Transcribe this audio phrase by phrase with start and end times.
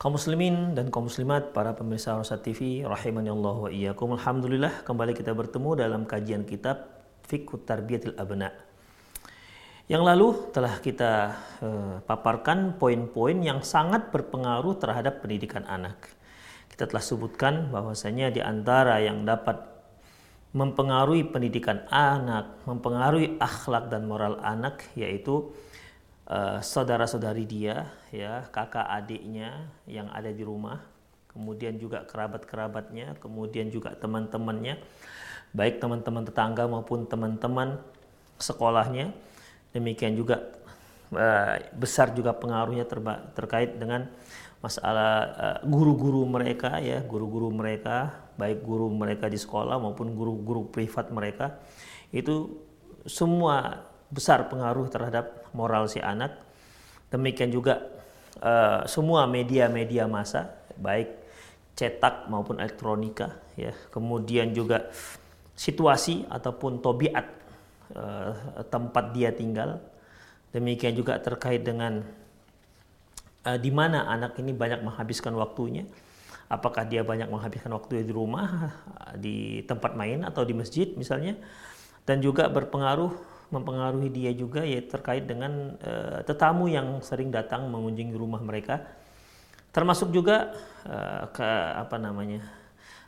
[0.00, 4.16] Kaum muslimin dan kaum muslimat, para pemirsa Rosat TV, rahimani Allah wa iyyakum.
[4.16, 6.88] Alhamdulillah kembali kita bertemu dalam kajian kitab
[7.28, 8.48] Fiqh Tarbiyatil Abna.
[9.92, 11.12] Yang lalu telah kita
[11.60, 16.08] uh, paparkan poin-poin yang sangat berpengaruh terhadap pendidikan anak.
[16.72, 19.60] Kita telah sebutkan bahwasanya di antara yang dapat
[20.56, 25.52] mempengaruhi pendidikan anak, mempengaruhi akhlak dan moral anak yaitu
[26.30, 30.78] uh, saudara-saudari dia, ya kakak adiknya yang ada di rumah,
[31.34, 34.78] kemudian juga kerabat-kerabatnya, kemudian juga teman-temannya,
[35.50, 37.82] baik teman-teman tetangga maupun teman-teman
[38.38, 39.10] sekolahnya.
[39.74, 40.54] Demikian juga
[41.10, 44.06] uh, besar juga pengaruhnya terba terkait dengan
[44.62, 51.12] masalah uh, guru-guru mereka ya, guru-guru mereka, baik guru mereka di sekolah maupun guru-guru privat
[51.12, 51.60] mereka
[52.10, 52.58] itu
[53.06, 56.36] semua besar pengaruh terhadap moral si anak.
[57.10, 57.90] Demikian juga
[58.38, 61.10] uh, semua media-media massa, baik
[61.74, 63.74] cetak maupun elektronika, ya.
[63.90, 64.92] Kemudian juga
[65.56, 67.26] situasi ataupun tobiat
[67.96, 69.82] uh, tempat dia tinggal.
[70.50, 72.02] Demikian juga terkait dengan
[73.46, 75.86] uh, di mana anak ini banyak menghabiskan waktunya.
[76.50, 78.74] Apakah dia banyak menghabiskan waktu di rumah,
[79.14, 81.38] di tempat main atau di masjid misalnya.
[82.02, 83.14] Dan juga berpengaruh
[83.50, 88.82] mempengaruhi dia juga ya terkait dengan uh, tetamu yang sering datang mengunjungi rumah mereka
[89.70, 90.54] termasuk juga
[90.86, 92.42] uh, ke apa namanya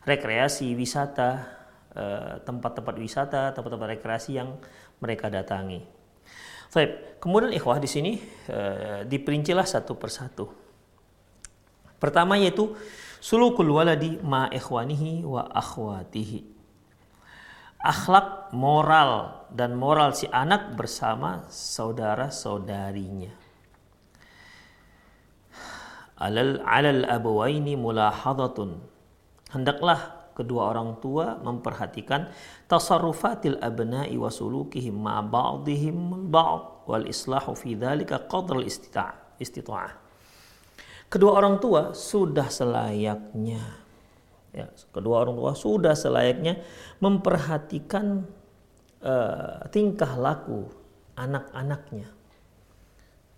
[0.02, 1.46] rekreasi wisata
[1.94, 4.58] eh, tempat-tempat wisata tempat-tempat rekreasi yang
[4.98, 5.82] mereka datangi.
[6.72, 8.12] Baik, kemudian ikhwah di sini
[8.48, 10.48] uh, diperincilah satu persatu.
[12.00, 12.72] Pertama yaitu
[13.20, 16.61] sulukul waladi ma ikhwanihi wa akhwatihi
[17.82, 23.34] akhlak moral dan moral si anak bersama saudara-saudarinya.
[26.22, 28.78] Alal alal abawaini mulahadatun.
[29.50, 32.30] Hendaklah kedua orang tua memperhatikan
[32.70, 39.98] tasarrufatil abna'i wa sulukihim ma ba'dihim ba'd wal islahu fi dzalika qadra istita'ah.
[41.10, 43.81] Kedua orang tua sudah selayaknya
[44.52, 46.60] Ya, kedua orang tua sudah selayaknya
[47.00, 48.28] memperhatikan
[49.00, 50.68] uh, tingkah laku
[51.16, 52.08] anak-anaknya.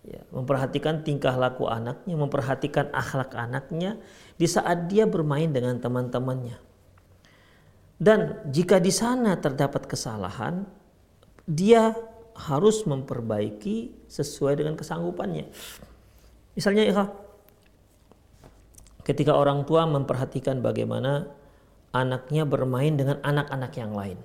[0.05, 3.97] Ya, memperhatikan tingkah laku anaknya, memperhatikan akhlak anaknya
[4.37, 6.61] di saat dia bermain dengan teman-temannya.
[7.95, 10.67] Dan jika di sana terdapat kesalahan,
[11.47, 11.95] dia
[12.35, 15.47] harus memperbaiki sesuai dengan kesanggupannya.
[16.59, 17.07] Misalnya, ya,
[19.05, 21.29] ketika orang tua memperhatikan bagaimana
[21.93, 24.19] anaknya bermain dengan anak-anak yang lain.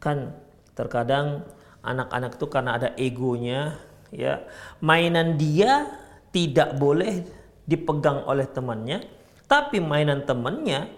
[0.00, 0.32] Kan
[0.72, 1.44] terkadang
[1.84, 3.76] anak-anak itu karena ada egonya,
[4.10, 4.42] ya
[4.80, 5.86] mainan dia
[6.32, 7.22] tidak boleh
[7.68, 9.04] dipegang oleh temannya,
[9.44, 10.88] tapi mainan temannya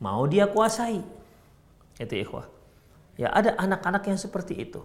[0.00, 1.04] mau dia kuasai.
[2.00, 2.48] Itu ikhwah.
[3.20, 4.80] Ya ada anak-anak yang seperti itu.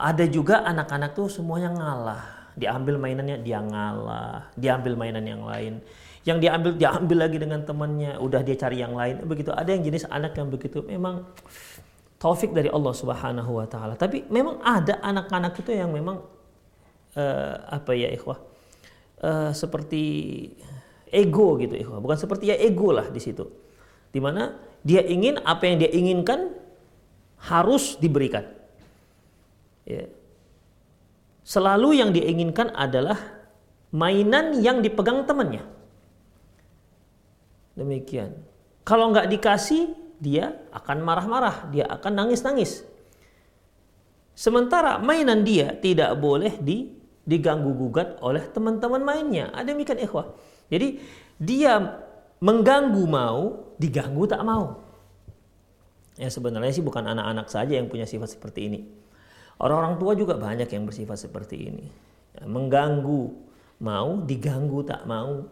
[0.00, 2.24] Ada juga anak-anak tuh semuanya ngalah.
[2.56, 5.80] Diambil mainannya dia ngalah, diambil mainan yang lain
[6.28, 8.20] yang diambil diambil lagi dengan temannya.
[8.20, 9.24] Udah dia cari yang lain.
[9.24, 9.50] Begitu.
[9.52, 10.84] Ada yang jenis anak yang begitu.
[10.84, 11.24] Memang
[12.20, 13.96] taufik dari Allah Subhanahu wa taala.
[13.96, 16.20] Tapi memang ada anak-anak itu yang memang
[17.16, 18.36] uh, apa ya ikhwah?
[19.20, 20.04] Uh, seperti
[21.08, 21.98] ego gitu ikhwah.
[22.04, 23.48] Bukan seperti ya ego lah di situ.
[24.12, 26.52] Di mana dia ingin apa yang dia inginkan
[27.40, 28.44] harus diberikan.
[29.88, 30.04] Ya,
[31.40, 33.16] selalu yang diinginkan adalah
[33.90, 35.64] mainan yang dipegang temannya.
[37.74, 38.34] Demikian.
[38.82, 42.84] Kalau nggak dikasih, dia akan marah-marah, dia akan nangis-nangis.
[44.36, 46.92] Sementara mainan dia tidak boleh di,
[47.28, 49.52] diganggu gugat oleh teman-teman mainnya.
[49.52, 50.32] Ada demikian ikhwah.
[50.72, 51.00] Jadi
[51.36, 52.00] dia
[52.40, 54.80] mengganggu mau, diganggu tak mau.
[56.16, 58.80] Ya sebenarnya sih bukan anak-anak saja yang punya sifat seperti ini.
[59.60, 61.86] Orang-orang tua juga banyak yang bersifat seperti ini.
[62.32, 63.28] Ya, mengganggu
[63.84, 65.48] mau, diganggu tak mau.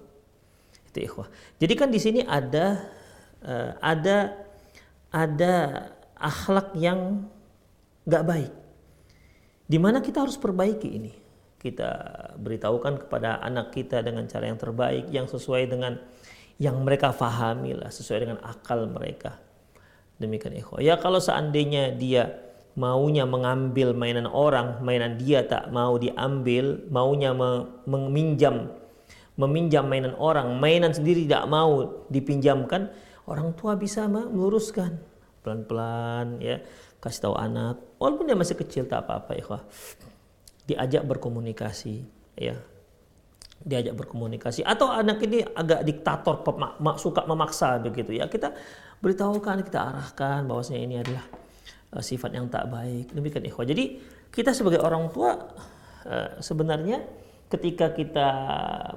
[0.88, 1.28] Itu ikhwah.
[1.60, 2.88] Jadi kan di sini ada
[3.44, 4.34] uh, ada
[5.12, 5.54] ada
[6.18, 7.28] akhlak yang
[8.08, 8.52] gak baik
[9.68, 11.12] di mana kita harus perbaiki ini.
[11.58, 11.90] Kita
[12.40, 16.00] beritahukan kepada anak kita dengan cara yang terbaik, yang sesuai dengan
[16.56, 19.36] yang mereka fahami lah, sesuai dengan akal mereka.
[20.16, 20.80] Demikian ikhwah.
[20.80, 22.48] Ya kalau seandainya dia
[22.78, 27.34] maunya mengambil mainan orang, mainan dia tak mau diambil, maunya
[27.84, 28.70] meminjam
[29.38, 32.90] meminjam mainan orang, mainan sendiri tidak mau dipinjamkan,
[33.30, 34.98] orang tua bisa meluruskan.
[35.46, 36.58] Pelan-pelan ya
[36.98, 37.78] kasih tahu anak.
[38.02, 39.46] Walaupun dia masih kecil tak apa-apa ya
[40.68, 42.04] diajak berkomunikasi
[42.36, 42.58] ya.
[43.58, 44.62] Diajak berkomunikasi.
[44.62, 46.44] Atau anak ini agak diktator
[47.00, 48.28] suka memaksa begitu ya.
[48.28, 48.52] Kita
[49.00, 51.24] beritahukan kita arahkan bahwasanya ini adalah
[51.96, 53.10] uh, sifat yang tak baik.
[53.10, 53.66] Demikian ikhwah.
[53.66, 53.98] Jadi
[54.30, 55.34] kita sebagai orang tua
[56.06, 57.02] uh, sebenarnya
[57.48, 58.28] ketika kita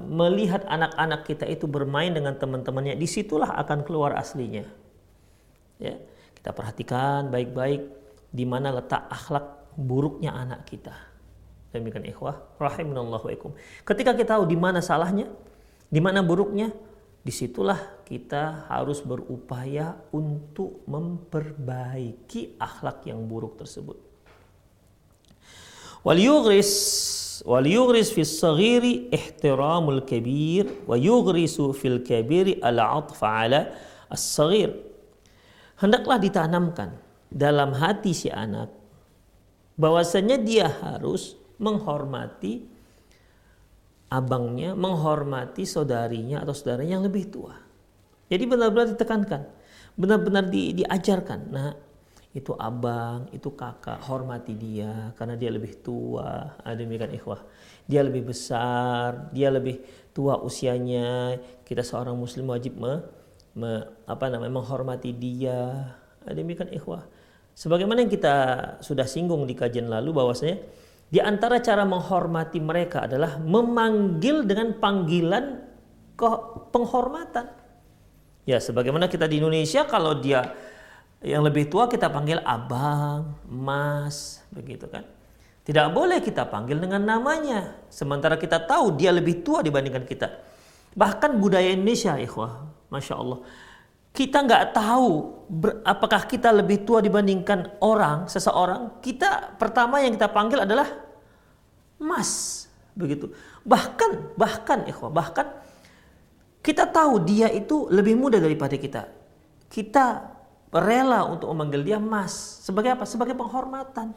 [0.04, 4.68] melihat anak-anak kita itu bermain dengan teman-temannya di situlah akan keluar aslinya
[5.80, 5.96] ya
[6.42, 7.86] kita perhatikan baik-baik
[8.32, 10.96] di mana letak akhlak buruknya anak kita.
[11.72, 13.52] Demikian ikhwah, rahimunallahu ikum.
[13.88, 15.32] Ketika kita tahu di mana salahnya,
[15.88, 16.72] di mana buruknya,
[17.22, 23.96] di situlah kita harus berupaya untuk memperbaiki akhlak yang buruk tersebut.
[26.02, 26.72] Wal yughris
[27.44, 32.80] wal yughris fi saghiri ihtiramul kabir wa yughrisu fil kabiri al
[35.82, 36.94] hendaklah ditanamkan
[37.32, 38.70] dalam hati si anak
[39.80, 42.68] bahwasanya dia harus menghormati
[44.12, 47.56] abangnya, menghormati saudarinya atau saudaranya yang lebih tua.
[48.28, 49.42] Jadi benar-benar ditekankan,
[49.96, 51.40] benar-benar di, diajarkan.
[51.48, 51.72] Nah,
[52.32, 56.56] itu abang, itu kakak, hormati dia karena dia lebih tua.
[56.64, 57.44] Ada demikian ikhwah.
[57.84, 59.84] Dia lebih besar, dia lebih
[60.16, 61.36] tua usianya.
[61.68, 63.04] Kita seorang muslim wajib me,
[63.52, 65.92] me, apa namanya menghormati dia.
[66.24, 67.04] Demikian ikhwah.
[67.52, 68.36] Sebagaimana yang kita
[68.80, 70.64] sudah singgung di kajian lalu bahwasanya
[71.12, 75.68] di antara cara menghormati mereka adalah memanggil dengan panggilan
[76.72, 77.52] penghormatan.
[78.48, 80.48] Ya, sebagaimana kita di Indonesia kalau dia
[81.22, 85.06] yang lebih tua kita panggil abang, mas, begitu kan.
[85.62, 87.78] Tidak boleh kita panggil dengan namanya.
[87.94, 90.42] Sementara kita tahu dia lebih tua dibandingkan kita.
[90.98, 93.40] Bahkan budaya Indonesia, ikhwah, Masya Allah.
[94.12, 95.10] Kita nggak tahu
[95.48, 99.00] ber, apakah kita lebih tua dibandingkan orang, seseorang.
[99.00, 100.90] Kita pertama yang kita panggil adalah
[102.02, 102.66] Mas,
[102.98, 103.30] begitu.
[103.62, 105.54] Bahkan, bahkan, ikhwah, bahkan
[106.66, 109.06] kita tahu dia itu lebih muda daripada kita.
[109.70, 110.41] Kita
[110.72, 112.64] rela untuk memanggil dia Mas.
[112.64, 113.04] Sebagai apa?
[113.04, 114.16] Sebagai penghormatan.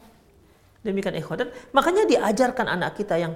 [0.81, 1.37] Demikian ikhwah.
[1.39, 3.35] Dan makanya diajarkan anak kita yang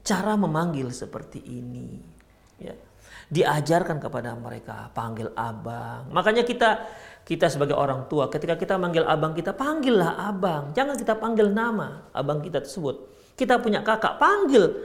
[0.00, 2.00] cara memanggil seperti ini.
[2.56, 2.76] Ya
[3.26, 6.86] diajarkan kepada mereka panggil abang makanya kita
[7.26, 12.06] kita sebagai orang tua ketika kita manggil abang kita panggillah abang jangan kita panggil nama
[12.14, 14.78] abang kita tersebut kita punya kakak panggil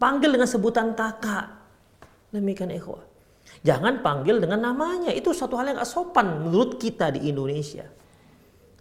[0.00, 1.60] panggil dengan sebutan kakak
[2.32, 3.04] demikian ikhwah
[3.64, 7.86] jangan panggil dengan namanya itu suatu hal yang gak sopan menurut kita di Indonesia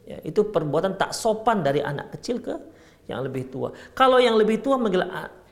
[0.06, 2.56] ya, itu perbuatan tak sopan dari anak kecil ke
[3.08, 5.04] yang lebih tua kalau yang lebih tua manggil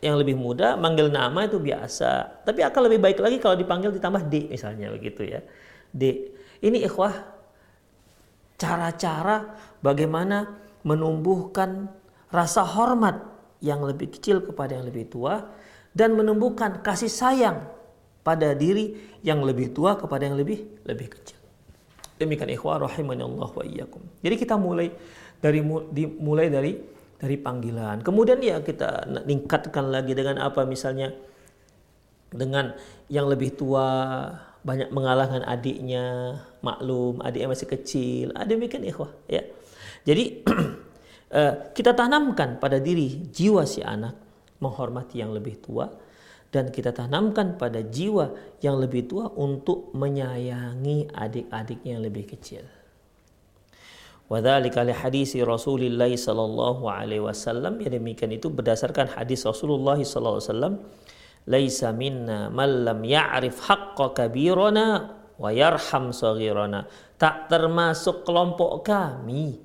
[0.05, 2.43] yang lebih muda manggil nama itu biasa.
[2.45, 5.41] Tapi akan lebih baik lagi kalau dipanggil ditambah D misalnya begitu ya.
[5.89, 6.29] D.
[6.61, 7.13] Ini ikhwah
[8.61, 10.53] cara-cara bagaimana
[10.85, 11.89] menumbuhkan
[12.29, 13.17] rasa hormat
[13.65, 15.49] yang lebih kecil kepada yang lebih tua
[15.95, 17.65] dan menumbuhkan kasih sayang
[18.25, 21.37] pada diri yang lebih tua kepada yang lebih lebih kecil.
[22.17, 24.01] Demikian ikhwah rahimani Allah wa iyyakum.
[24.25, 24.89] Jadi kita mulai
[25.37, 25.61] dari
[26.17, 26.73] mulai dari
[27.21, 28.01] dari panggilan.
[28.01, 31.13] Kemudian ya kita meningkatkan lagi dengan apa misalnya
[32.33, 32.73] dengan
[33.13, 33.85] yang lebih tua
[34.65, 39.45] banyak mengalahkan adiknya, maklum adiknya masih kecil, ada demikian ikhwah ya.
[40.01, 40.41] Jadi
[41.37, 44.17] eh, kita tanamkan pada diri jiwa si anak
[44.57, 46.04] menghormati yang lebih tua
[46.55, 48.31] dan kita tanamkan pada jiwa
[48.63, 52.63] yang lebih tua untuk menyayangi adik-adiknya yang lebih kecil.
[54.31, 57.83] Wadhalika li hadisi Rasulullah sallallahu alaihi wasallam.
[57.83, 60.75] Ya demikian itu berdasarkan hadis Rasulullah sallallahu alaihi wasallam.
[61.45, 66.87] Laisa minna man lam ya'rif haqqa kabirana wa yarham saghirana.
[67.19, 69.59] Tak termasuk kelompok kami.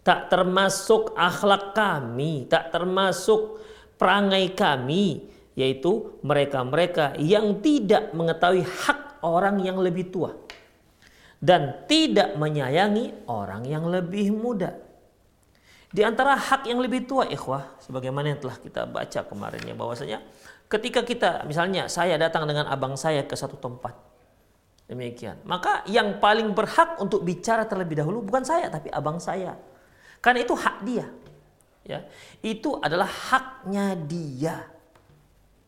[0.00, 3.60] Tak termasuk akhlak kami, tak termasuk
[4.00, 5.28] perangai kami
[5.60, 10.32] yaitu mereka-mereka yang tidak mengetahui hak orang yang lebih tua
[11.36, 14.72] dan tidak menyayangi orang yang lebih muda.
[15.90, 20.18] Di antara hak yang lebih tua ikhwah sebagaimana yang telah kita baca kemarin ya bahwasanya
[20.70, 23.98] ketika kita misalnya saya datang dengan abang saya ke satu tempat
[24.86, 29.58] demikian maka yang paling berhak untuk bicara terlebih dahulu bukan saya tapi abang saya.
[30.22, 31.10] Karena itu hak dia
[31.82, 32.06] ya.
[32.38, 34.69] Itu adalah haknya dia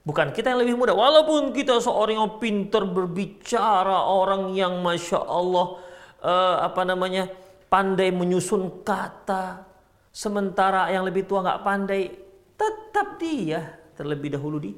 [0.02, 0.92] Bukan kita yang lebih muda.
[0.98, 5.78] Walaupun kita seorang yang pintar berbicara, orang yang masya Allah
[6.18, 7.30] uh, apa namanya
[7.70, 9.62] pandai menyusun kata,
[10.10, 12.10] sementara yang lebih tua nggak pandai,
[12.58, 14.74] tetap dia terlebih dahulu di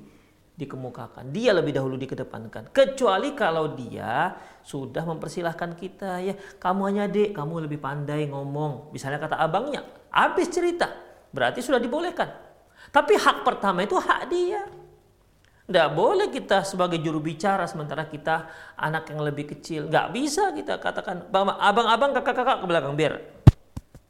[0.54, 1.34] dikemukakan.
[1.34, 2.70] Dia lebih dahulu dikedepankan.
[2.70, 8.94] Kecuali kalau dia sudah mempersilahkan kita ya, kamu hanya dek, kamu lebih pandai ngomong.
[8.94, 9.82] Misalnya kata abangnya,
[10.14, 10.86] habis cerita,
[11.34, 12.30] berarti sudah dibolehkan.
[12.94, 14.83] Tapi hak pertama itu hak dia.
[15.64, 19.88] Tidak boleh kita sebagai juru bicara sementara kita anak yang lebih kecil.
[19.88, 23.24] Nggak bisa kita katakan, abang-abang kakak-kakak ke belakang biar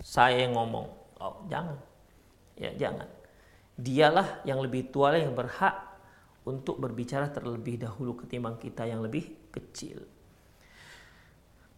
[0.03, 0.91] saya yang ngomong.
[1.23, 1.79] Oh, jangan.
[2.59, 3.07] Ya, jangan.
[3.79, 5.95] Dialah yang lebih tua yang berhak
[6.43, 10.03] untuk berbicara terlebih dahulu ketimbang kita yang lebih kecil.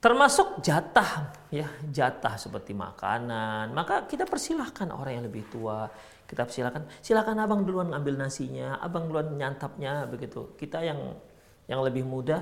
[0.07, 3.75] Termasuk jatah, ya jatah seperti makanan.
[3.75, 5.91] Maka kita persilahkan orang yang lebih tua.
[6.23, 10.55] Kita silakan silakan abang duluan ngambil nasinya abang duluan nyantapnya begitu.
[10.55, 11.11] Kita yang
[11.67, 12.39] yang lebih muda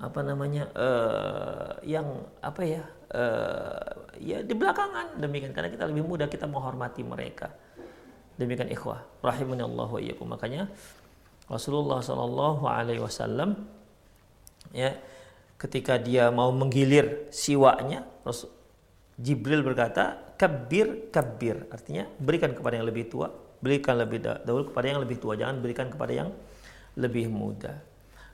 [0.00, 5.20] apa namanya uh, yang apa ya uh, ya di belakangan.
[5.20, 7.52] Demikian karena kita lebih muda kita menghormati mereka.
[8.40, 9.04] Demikian ikhwah.
[9.20, 10.72] Rahimani Allah wa makanya
[11.52, 13.60] Rasulullah Shallallahu Alaihi Wasallam
[14.72, 14.96] ya
[15.56, 18.04] ketika dia mau menggilir siwaknya
[19.14, 23.30] Jibril berkata kabir kabir artinya berikan kepada yang lebih tua
[23.62, 26.28] berikan lebih dahulu kepada yang lebih tua jangan berikan kepada yang
[27.00, 27.80] lebih muda.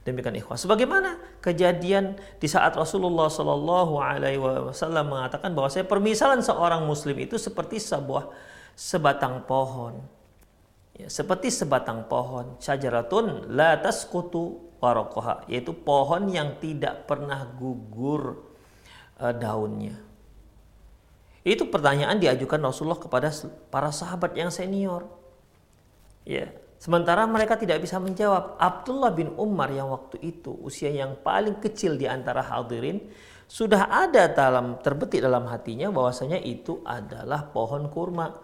[0.00, 0.56] Demikian ikhwah.
[0.56, 7.36] Sebagaimana kejadian di saat Rasulullah Shallallahu Alaihi Wasallam mengatakan bahwa saya permisalan seorang muslim itu
[7.36, 8.32] seperti sebuah
[8.72, 10.00] sebatang pohon
[11.00, 18.45] ya, seperti sebatang pohon syajaratun la tasqutu warokoha yaitu pohon yang tidak pernah gugur
[19.21, 20.11] uh, daunnya
[21.40, 23.33] itu pertanyaan diajukan Rasulullah kepada
[23.73, 25.09] para sahabat yang senior.
[26.28, 28.61] Ya, sementara mereka tidak bisa menjawab.
[28.61, 33.00] Abdullah bin Umar yang waktu itu usia yang paling kecil di antara hadirin
[33.49, 38.37] sudah ada dalam terbetik dalam hatinya bahwasanya itu adalah pohon kurma.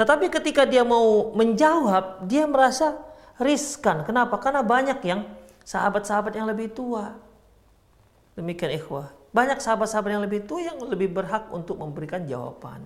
[0.00, 2.96] Tetapi ketika dia mau menjawab, dia merasa
[3.36, 4.00] riskan.
[4.08, 4.40] Kenapa?
[4.40, 5.28] Karena banyak yang
[5.60, 7.20] sahabat-sahabat yang lebih tua.
[8.32, 9.12] Demikian ikhwah.
[9.36, 12.80] Banyak sahabat-sahabat yang lebih tua yang lebih berhak untuk memberikan jawaban.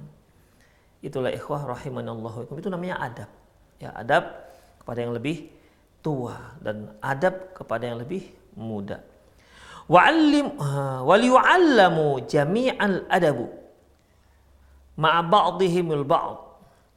[1.06, 3.30] Itulah ikhwah rahimanallahu Itu namanya adab.
[3.78, 4.50] Ya, adab
[4.82, 5.54] kepada yang lebih
[6.02, 8.26] tua dan adab kepada yang lebih
[8.58, 8.98] muda.
[9.86, 10.58] Wa'allim
[11.06, 13.54] waliyu'allamu jami'al adabu
[14.98, 16.53] ma'a ba'dihimul ba'd.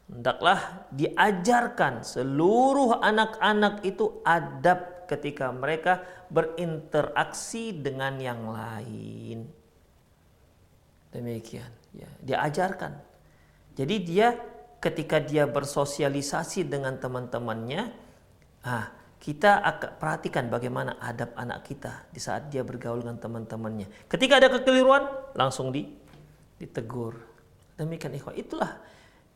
[0.07, 5.99] Hendaklah diajarkan seluruh anak-anak itu adab ketika mereka
[6.31, 9.47] berinteraksi dengan yang lain.
[11.11, 12.95] Demikian, ya, diajarkan.
[13.75, 14.35] Jadi dia
[14.79, 17.91] ketika dia bersosialisasi dengan teman-temannya,
[18.63, 18.87] ah,
[19.17, 24.07] kita akan perhatikan bagaimana adab anak kita di saat dia bergaul dengan teman-temannya.
[24.07, 25.03] Ketika ada kekeliruan,
[25.35, 25.83] langsung di
[26.57, 27.17] ditegur.
[27.77, 28.33] Demikian ikhwah.
[28.33, 28.71] Itulah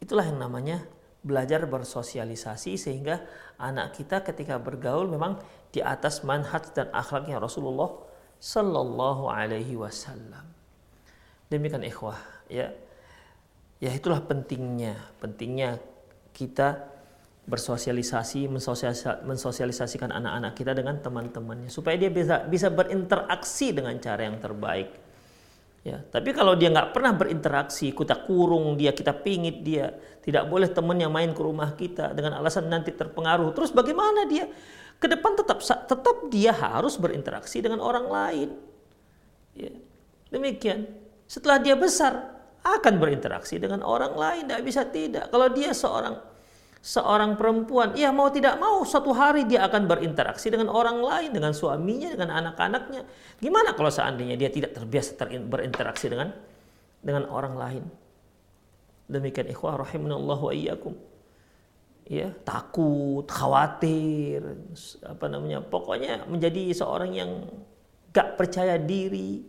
[0.01, 0.83] itulah yang namanya
[1.21, 3.21] belajar bersosialisasi sehingga
[3.61, 5.37] anak kita ketika bergaul memang
[5.69, 7.93] di atas manhaj dan akhlaknya Rasulullah
[8.41, 10.49] Sallallahu Alaihi Wasallam.
[11.47, 12.17] Demikian ikhwah,
[12.49, 12.73] ya,
[13.77, 15.77] ya itulah pentingnya, pentingnya
[16.33, 16.89] kita
[17.45, 18.49] bersosialisasi,
[19.21, 25.00] mensosialisasikan anak-anak kita dengan teman-temannya supaya dia bisa bisa berinteraksi dengan cara yang terbaik
[25.81, 29.89] Ya, tapi kalau dia nggak pernah berinteraksi, kita kurung dia, kita pingit dia,
[30.21, 33.49] tidak boleh temennya main ke rumah kita dengan alasan nanti terpengaruh.
[33.57, 34.45] Terus bagaimana dia?
[35.01, 38.49] Ke depan tetap tetap dia harus berinteraksi dengan orang lain.
[39.57, 39.73] Ya,
[40.29, 40.85] demikian.
[41.25, 42.29] Setelah dia besar
[42.61, 45.33] akan berinteraksi dengan orang lain, tidak bisa tidak.
[45.33, 46.13] Kalau dia seorang
[46.81, 51.53] seorang perempuan, ya mau tidak mau suatu hari dia akan berinteraksi dengan orang lain, dengan
[51.53, 53.05] suaminya, dengan anak-anaknya.
[53.37, 56.33] Gimana kalau seandainya dia tidak terbiasa ter berinteraksi dengan
[57.05, 57.83] dengan orang lain?
[59.05, 60.93] Demikian ikhwah rahimanallahu wa iyyakum.
[62.11, 64.41] Ya, takut, khawatir,
[65.05, 65.63] apa namanya?
[65.63, 67.45] Pokoknya menjadi seorang yang
[68.11, 69.45] gak percaya diri.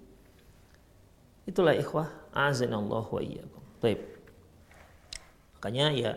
[1.48, 3.62] Itulah ikhwah azanallahu wa iyyakum.
[3.82, 4.00] Baik.
[5.58, 6.12] Makanya ya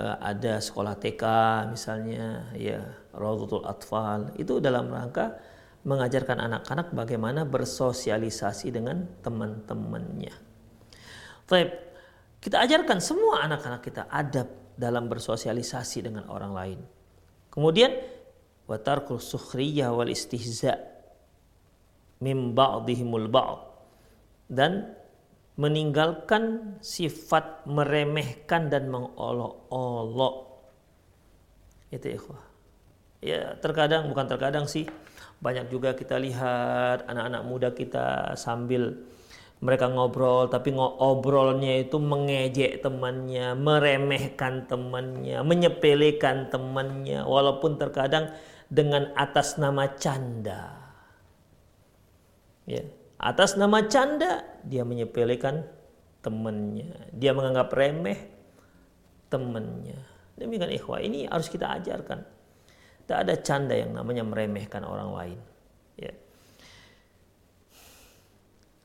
[0.00, 1.24] eh, ada sekolah TK
[1.72, 2.80] misalnya ya
[3.16, 5.36] Raudhatul Atfal itu dalam rangka
[5.86, 10.34] mengajarkan anak-anak bagaimana bersosialisasi dengan teman-temannya.
[11.46, 11.70] Baik,
[12.42, 16.80] kita ajarkan semua anak-anak kita adab dalam bersosialisasi dengan orang lain.
[17.54, 17.94] Kemudian
[18.66, 20.76] watarkul sukhriyah wal istihza
[22.18, 23.62] mim ba'dihimul ba'd
[24.50, 24.90] dan
[25.56, 30.36] meninggalkan sifat meremehkan dan mengolok-olok.
[31.88, 32.44] Itu ikhwah.
[33.24, 34.84] Ya, terkadang bukan terkadang sih
[35.40, 38.92] banyak juga kita lihat anak-anak muda kita sambil
[39.56, 48.36] mereka ngobrol tapi ngobrolnya itu mengejek temannya, meremehkan temannya, menyepelekan temannya walaupun terkadang
[48.68, 50.76] dengan atas nama canda.
[52.68, 52.84] Ya,
[53.16, 55.64] atas nama canda dia menyepelekan
[56.20, 58.18] temannya, dia menganggap remeh
[59.30, 59.98] temannya.
[60.36, 62.20] Demikian ikhwah, ini harus kita ajarkan.
[63.06, 65.38] Tidak ada canda yang namanya meremehkan orang lain.
[65.96, 66.12] Ya.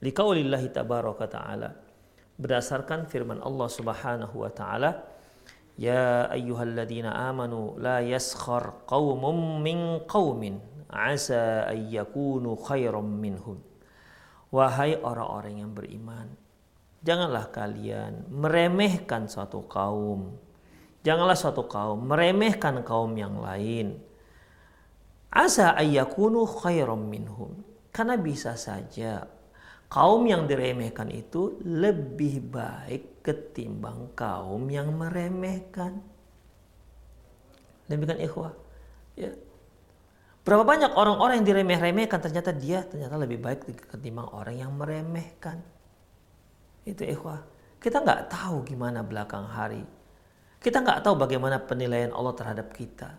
[0.05, 1.69] Likaulillahi tabaraka ta'ala.
[2.38, 4.91] Berdasarkan firman Allah subhanahu wa ta'ala.
[5.75, 13.57] Ya ayyuhalladzina amanu la yaskhar qawmum min qawmin asa ayyakunu khairam minhum.
[14.51, 16.27] Wahai orang-orang yang beriman,
[17.01, 20.36] janganlah kalian meremehkan suatu kaum.
[21.01, 24.12] Janganlah suatu kaum meremehkan kaum yang lain
[25.31, 27.64] Asa ayyakunu khairam minhum.
[27.96, 29.24] Karena bisa saja
[29.87, 36.03] kaum yang diremehkan itu lebih baik ketimbang kaum yang meremehkan.
[37.87, 38.51] Demikian ikhwah.
[39.16, 39.31] Ya.
[40.41, 45.61] Berapa banyak orang-orang yang diremeh-remehkan ternyata dia ternyata lebih baik ketimbang orang yang meremehkan.
[46.81, 47.45] Itu ikhwah.
[47.77, 49.85] Kita nggak tahu gimana belakang hari.
[50.61, 53.13] Kita nggak tahu bagaimana penilaian Allah terhadap kita.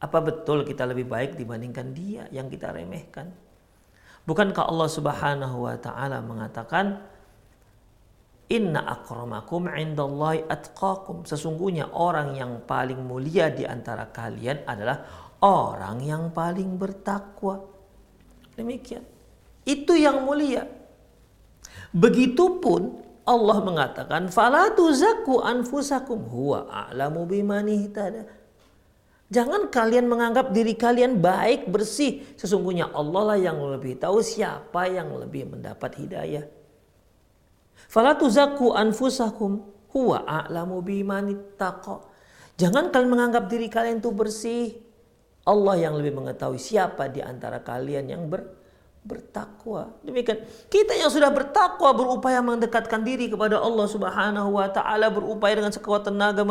[0.00, 3.32] Apa betul kita lebih baik dibandingkan dia yang kita remehkan?
[4.28, 7.00] Bukankah Allah Subhanahu wa taala mengatakan
[8.46, 11.26] Inna akramakum indallahi atqakum.
[11.26, 15.02] Sesungguhnya orang yang paling mulia di antara kalian adalah
[15.46, 17.62] orang yang paling bertakwa.
[18.58, 19.06] Demikian.
[19.62, 20.66] Itu yang mulia.
[21.94, 27.66] Begitupun Allah mengatakan anfusakum huwa a'lamu biman
[29.26, 32.22] Jangan kalian menganggap diri kalian baik, bersih.
[32.38, 36.46] Sesungguhnya Allah lah yang lebih tahu siapa yang lebih mendapat hidayah.
[37.90, 42.06] Anfusakum huwa a'lamu bimanittaqa.
[42.54, 44.85] Jangan kalian menganggap diri kalian itu bersih.
[45.46, 48.50] Allah yang lebih mengetahui siapa di antara kalian yang ber,
[49.06, 49.94] bertakwa.
[50.02, 55.70] Demikian kita yang sudah bertakwa berupaya mendekatkan diri kepada Allah Subhanahu wa taala, berupaya dengan
[55.70, 56.42] sekuat tenaga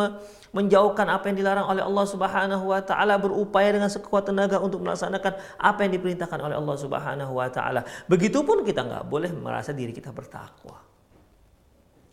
[0.55, 5.35] menjauhkan apa yang dilarang oleh Allah Subhanahu wa taala, berupaya dengan sekuat tenaga untuk melaksanakan
[5.59, 7.83] apa yang diperintahkan oleh Allah Subhanahu wa taala.
[8.07, 10.79] Begitupun kita nggak boleh merasa diri kita bertakwa.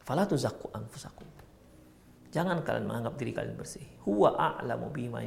[0.03, 1.42] Fala tuzakku anfusakum.
[2.33, 3.85] Jangan kalian menganggap diri kalian bersih.
[4.09, 5.21] Huwa a'lamu bima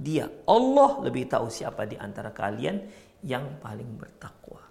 [0.00, 2.88] Dia Allah lebih tahu siapa di antara kalian
[3.20, 4.64] yang paling bertakwa.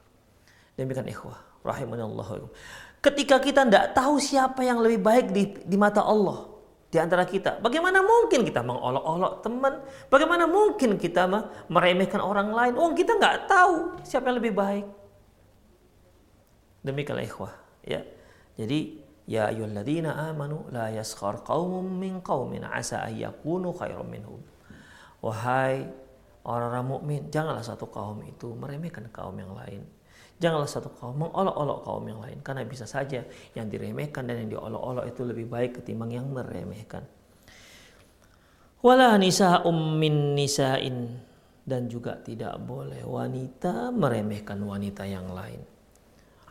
[0.73, 2.49] Demikian ikhwah, rahimanallah.
[2.97, 6.49] Ketika kita tidak tahu siapa yang lebih baik di, di mata Allah
[6.89, 9.73] di antara kita, bagaimana mungkin kita mengolok-olok teman?
[10.09, 11.29] Bagaimana mungkin kita
[11.69, 12.73] meremehkan orang lain?
[12.73, 14.85] Oh, kita nggak tahu siapa yang lebih baik.
[16.81, 17.53] Demikianlah ikhwah,
[17.85, 18.01] ya.
[18.57, 24.41] Jadi ya ayyuhalladzina amanu la yaskhar qaumun min qaumin asa ayyakunu khairum minhum.
[25.23, 25.87] Wahai
[26.43, 29.87] orang-orang mukmin, janganlah satu kaum itu meremehkan kaum yang lain.
[30.43, 33.23] Janganlah satu kaum mengolok-olok kaum yang lain karena bisa saja
[33.55, 37.07] yang diremehkan dan yang diolok-olok itu lebih baik ketimbang yang meremehkan.
[38.83, 41.15] Wala nisa ummin nisain
[41.63, 45.63] dan juga tidak boleh wanita meremehkan wanita yang lain.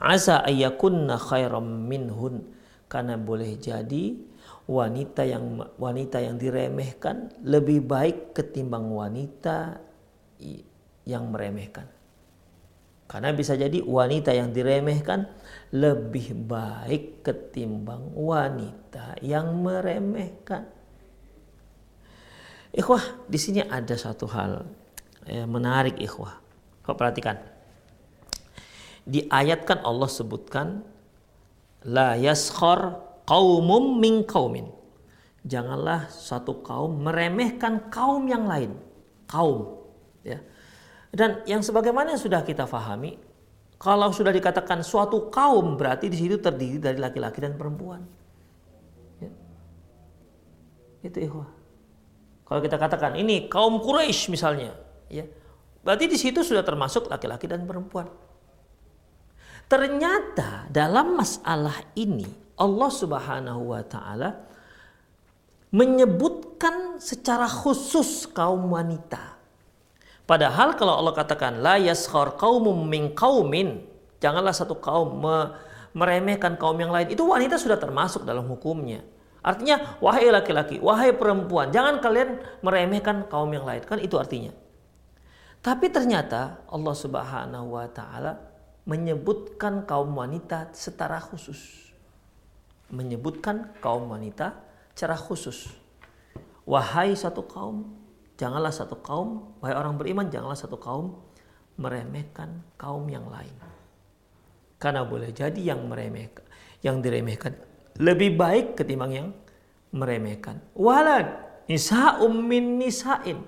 [0.01, 2.49] Asa ayakunna khairam minhun
[2.93, 4.21] karena boleh jadi
[4.69, 9.81] wanita yang wanita yang diremehkan lebih baik ketimbang wanita
[11.09, 11.89] yang meremehkan.
[13.09, 15.25] Karena bisa jadi wanita yang diremehkan
[15.73, 20.69] lebih baik ketimbang wanita yang meremehkan.
[22.73, 24.65] Ikhwah, di sini ada satu hal
[25.29, 26.41] eh, menarik ikhwah.
[26.85, 27.41] Kau perhatikan.
[29.05, 30.92] Di ayat kan Allah sebutkan
[31.87, 34.71] la yaskhar qaumum min qaumin.
[35.43, 38.79] Janganlah satu kaum meremehkan kaum yang lain.
[39.27, 39.83] Kaum,
[40.23, 40.39] ya.
[41.11, 43.19] Dan yang sebagaimana yang sudah kita fahami,
[43.83, 48.07] kalau sudah dikatakan suatu kaum berarti di situ terdiri dari laki-laki dan perempuan.
[49.19, 49.31] Ya.
[51.03, 51.51] Itu ikhwah.
[52.47, 54.79] Kalau kita katakan ini kaum Quraisy misalnya,
[55.11, 55.27] ya.
[55.83, 58.07] Berarti di situ sudah termasuk laki-laki dan perempuan.
[59.67, 64.31] Ternyata dalam masalah ini Allah Subhanahu wa taala
[65.73, 69.41] menyebutkan secara khusus kaum wanita.
[70.29, 73.83] Padahal kalau Allah katakan la yaskhar qaumum min qaumin,
[74.21, 75.25] janganlah satu kaum
[75.97, 77.09] meremehkan kaum yang lain.
[77.09, 79.03] Itu wanita sudah termasuk dalam hukumnya.
[79.43, 83.83] Artinya wahai laki-laki, wahai perempuan, jangan kalian meremehkan kaum yang lain.
[83.83, 84.55] Kan itu artinya.
[85.59, 88.39] Tapi ternyata Allah Subhanahu wa taala
[88.89, 91.93] menyebutkan kaum wanita secara khusus.
[92.93, 94.59] Menyebutkan kaum wanita
[94.93, 95.71] secara khusus.
[96.69, 97.95] Wahai satu kaum,
[98.39, 101.19] janganlah satu kaum, wahai orang beriman, janganlah satu kaum
[101.81, 103.55] meremehkan kaum yang lain.
[104.79, 106.45] Karena boleh jadi yang meremehkan,
[106.83, 107.55] yang diremehkan
[108.01, 109.29] lebih baik ketimbang yang
[109.93, 110.59] meremehkan.
[110.73, 111.29] Walad
[111.69, 113.39] nisa'um min nisa'in.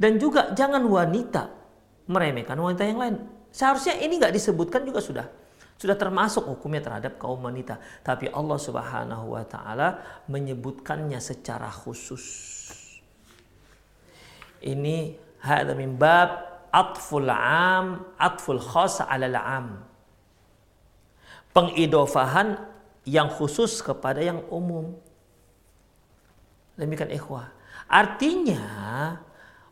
[0.00, 1.52] Dan juga jangan wanita
[2.08, 3.16] meremehkan wanita yang lain.
[3.50, 5.26] Seharusnya ini nggak disebutkan juga sudah
[5.80, 7.80] sudah termasuk hukumnya terhadap kaum wanita.
[8.04, 9.88] Tapi Allah Subhanahu wa taala
[10.28, 12.24] menyebutkannya secara khusus.
[14.60, 19.80] Ini hadza min bab atful am, atful khas 'ala am.
[21.56, 22.60] Pengidofahan
[23.08, 24.94] yang khusus kepada yang umum.
[26.76, 27.56] Demikian ikhwah.
[27.88, 28.62] Artinya,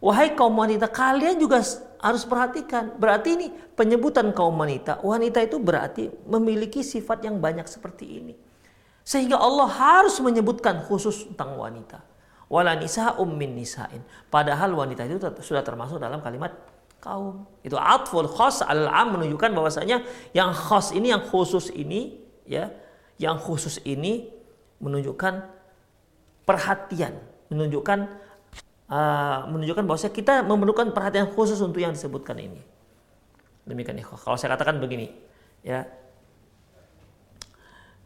[0.01, 1.63] wahai kaum wanita, kalian juga
[1.99, 2.95] harus perhatikan.
[2.97, 5.03] Berarti ini penyebutan kaum wanita.
[5.03, 8.35] Wanita itu berarti memiliki sifat yang banyak seperti ini.
[9.03, 12.05] Sehingga Allah harus menyebutkan khusus tentang wanita
[12.49, 14.01] wala nisa ummin nisain.
[14.33, 16.57] Padahal wanita itu sudah termasuk dalam kalimat
[16.99, 17.45] kaum.
[17.61, 22.73] Itu atful khas al am menunjukkan bahwasanya yang khas ini yang khusus ini ya,
[23.21, 24.33] yang khusus ini
[24.81, 25.45] menunjukkan
[26.49, 27.21] perhatian,
[27.53, 28.09] menunjukkan
[28.89, 32.61] uh, menunjukkan bahwasanya kita memerlukan perhatian khusus untuk yang disebutkan ini.
[33.69, 34.17] Demikian ikhwah.
[34.17, 35.13] Kalau saya katakan begini,
[35.61, 35.85] ya.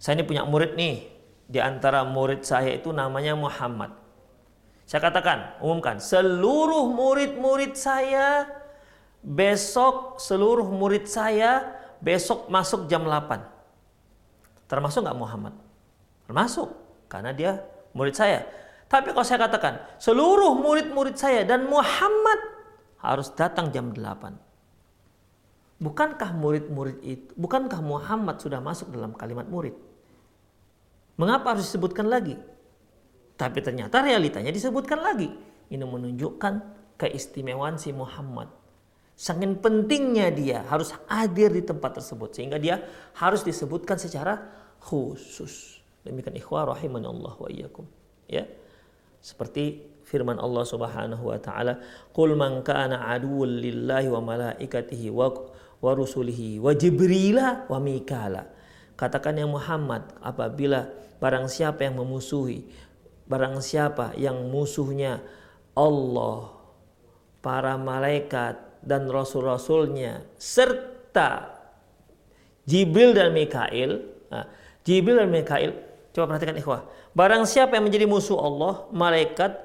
[0.02, 1.06] Saya ini punya murid nih.
[1.46, 3.94] Di antara murid saya itu namanya Muhammad.
[4.88, 8.44] Saya katakan, umumkan, seluruh murid-murid saya
[9.22, 13.38] besok seluruh murid saya besok masuk jam 8.
[14.66, 15.54] Termasuk nggak Muhammad?
[16.26, 16.74] Termasuk,
[17.06, 17.62] karena dia
[17.94, 18.42] murid saya.
[18.92, 22.36] Tapi kalau saya katakan, seluruh murid-murid saya dan Muhammad
[23.00, 25.80] harus datang jam 8.
[25.80, 29.72] Bukankah murid-murid itu, bukankah Muhammad sudah masuk dalam kalimat murid?
[31.16, 32.36] Mengapa harus disebutkan lagi?
[33.40, 35.32] Tapi ternyata realitanya disebutkan lagi.
[35.72, 36.54] Ini menunjukkan
[37.00, 38.52] keistimewaan si Muhammad.
[39.16, 42.36] Sangat pentingnya dia harus hadir di tempat tersebut.
[42.36, 42.84] Sehingga dia
[43.16, 44.38] harus disebutkan secara
[44.78, 45.80] khusus.
[46.04, 47.88] Demikian ikhwah rahimani Allah wa iyyakum.
[48.28, 48.46] Ya.
[49.22, 51.78] Seperti firman Allah Subhanahu wa taala,
[52.10, 55.30] "Qul man kana aduwwan lillahi wa malaikatihi wa
[55.78, 58.50] wa rusulihi wa jibrila wa mikala."
[58.98, 60.90] Katakan yang Muhammad apabila
[61.22, 62.66] barang siapa yang memusuhi
[63.32, 65.22] Barang siapa yang musuhnya
[65.72, 66.52] Allah,
[67.40, 71.56] para malaikat dan rasul-rasulnya serta
[72.68, 74.04] Jibril dan Mikail.
[74.28, 74.46] Nah,
[74.84, 75.72] Jibril dan Mikail,
[76.12, 76.86] coba perhatikan ikhwah.
[77.16, 79.56] Barang siapa yang menjadi musuh Allah, malaikat,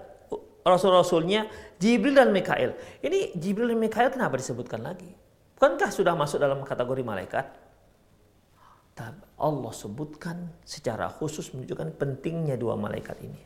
[0.63, 2.75] rasul-rasulnya, Jibril dan Mikail.
[3.03, 5.07] Ini Jibril dan Mikail kenapa disebutkan lagi?
[5.59, 7.45] Bukankah sudah masuk dalam kategori malaikat?
[9.37, 13.37] Allah sebutkan secara khusus menunjukkan pentingnya dua malaikat ini.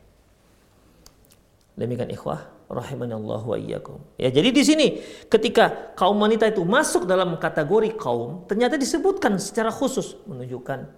[1.76, 4.00] Demikian ikhwah rahimanallahu wa iyyakum.
[4.16, 4.86] Ya, jadi di sini
[5.28, 10.88] ketika kaum wanita itu masuk dalam kategori kaum, ternyata disebutkan secara khusus menunjukkan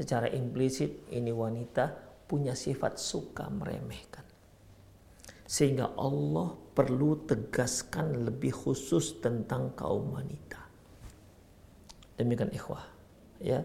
[0.00, 1.92] secara implisit ini wanita
[2.24, 4.24] punya sifat suka meremehkan.
[5.44, 10.56] Sehingga Allah perlu tegaskan lebih khusus tentang kaum wanita.
[12.16, 12.88] Demikian ikhwah,
[13.44, 13.60] ya.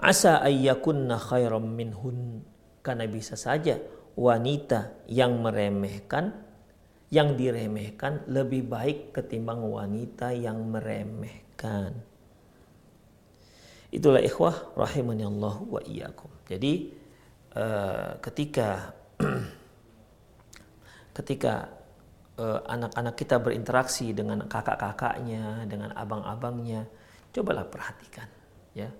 [0.00, 2.40] Asa ayyakunna khairam minhun
[2.80, 3.76] karena bisa saja
[4.16, 6.32] wanita yang meremehkan,
[7.12, 12.09] yang diremehkan lebih baik ketimbang wanita yang meremehkan.
[13.90, 16.30] Itulah ikhwah rahimani Allah wa iyyakum.
[16.46, 16.94] Jadi
[17.58, 18.94] uh, ketika
[21.18, 21.68] ketika
[22.38, 26.86] uh, anak-anak kita berinteraksi dengan kakak-kakaknya, dengan abang-abangnya,
[27.34, 28.30] cobalah perhatikan
[28.78, 28.90] ya.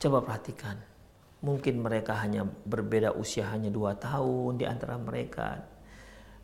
[0.00, 0.80] Coba perhatikan
[1.40, 5.56] Mungkin mereka hanya berbeda usia hanya dua tahun di antara mereka.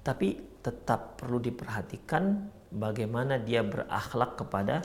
[0.01, 4.81] Tapi tetap perlu diperhatikan bagaimana dia berakhlak kepada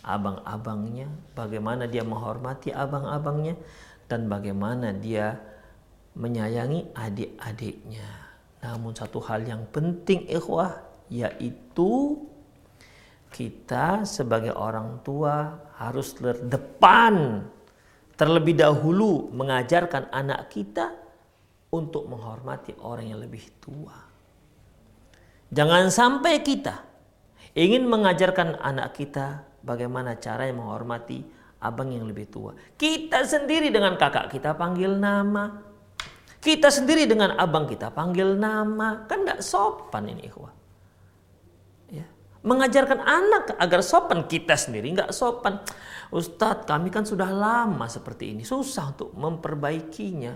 [0.00, 3.54] abang-abangnya, bagaimana dia menghormati abang-abangnya,
[4.08, 5.36] dan bagaimana dia
[6.16, 8.08] menyayangi adik-adiknya.
[8.62, 10.80] Namun satu hal yang penting ikhwah
[11.12, 12.20] yaitu
[13.32, 17.48] kita sebagai orang tua harus terdepan
[18.14, 20.92] terlebih dahulu mengajarkan anak kita
[21.72, 23.96] untuk menghormati orang yang lebih tua.
[25.52, 26.84] Jangan sampai kita
[27.56, 31.22] ingin mengajarkan anak kita bagaimana cara yang menghormati
[31.62, 32.52] abang yang lebih tua.
[32.74, 35.70] Kita sendiri dengan kakak kita panggil nama.
[36.42, 39.06] Kita sendiri dengan abang kita panggil nama.
[39.06, 40.62] Kan tidak sopan ini ikhwah
[42.42, 45.62] mengajarkan anak agar sopan kita sendiri nggak sopan
[46.10, 50.34] Ustadz kami kan sudah lama seperti ini susah untuk memperbaikinya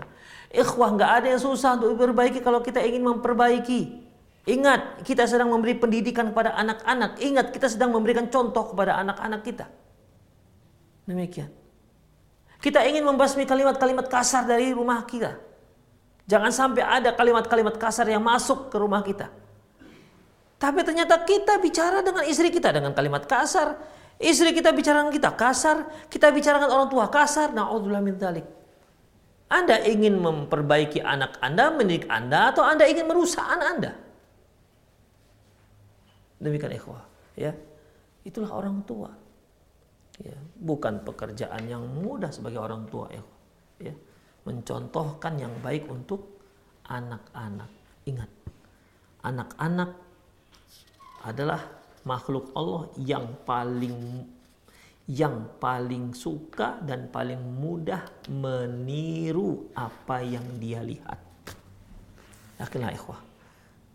[0.49, 4.06] ikhwah nggak ada yang susah untuk memperbaiki kalau kita ingin memperbaiki
[4.47, 9.67] ingat kita sedang memberi pendidikan kepada anak-anak ingat kita sedang memberikan contoh kepada anak-anak kita
[11.03, 11.51] demikian
[12.63, 15.35] kita ingin membasmi kalimat-kalimat kasar dari rumah kita
[16.25, 19.27] jangan sampai ada kalimat-kalimat kasar yang masuk ke rumah kita
[20.57, 23.77] tapi ternyata kita bicara dengan istri kita dengan kalimat kasar.
[24.17, 26.09] Istri kita bicara dengan kita kasar.
[26.09, 27.53] Kita bicara dengan orang tua kasar.
[27.53, 28.45] Na'udzubillah min dzalik.
[29.47, 33.91] Anda ingin memperbaiki anak Anda, mendidik Anda, atau Anda ingin merusak anak Anda?
[36.37, 37.03] Demikian ikhwah.
[37.37, 37.53] Ya.
[38.25, 39.09] Itulah orang tua.
[40.21, 40.37] Ya.
[40.57, 43.09] Bukan pekerjaan yang mudah sebagai orang tua.
[43.09, 43.39] Ikhwah.
[43.81, 43.93] Ya.
[44.47, 46.37] Mencontohkan yang baik untuk
[46.87, 47.71] anak-anak.
[48.07, 48.31] Ingat,
[49.27, 49.91] anak-anak
[51.27, 51.59] adalah
[52.07, 54.23] makhluk Allah yang paling
[55.07, 61.19] yang paling suka dan paling mudah meniru apa yang dia lihat.
[62.59, 63.19] Yakinlah ikhwah.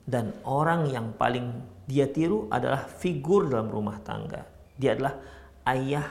[0.02, 4.42] Dan orang yang paling dia tiru adalah figur dalam rumah tangga.
[4.74, 5.14] Dia adalah
[5.70, 6.08] ayah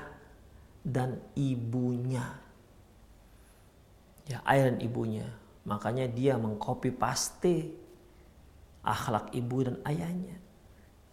[0.82, 2.23] dan ibunya.
[4.27, 5.27] Ya, ayah dan ibunya.
[5.67, 7.82] Makanya dia mengcopy paste
[8.82, 10.38] akhlak ibu dan ayahnya.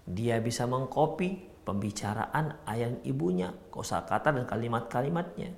[0.09, 5.53] Dia bisa mengkopi pembicaraan ayah ibunya, kosakata dan kalimat-kalimatnya.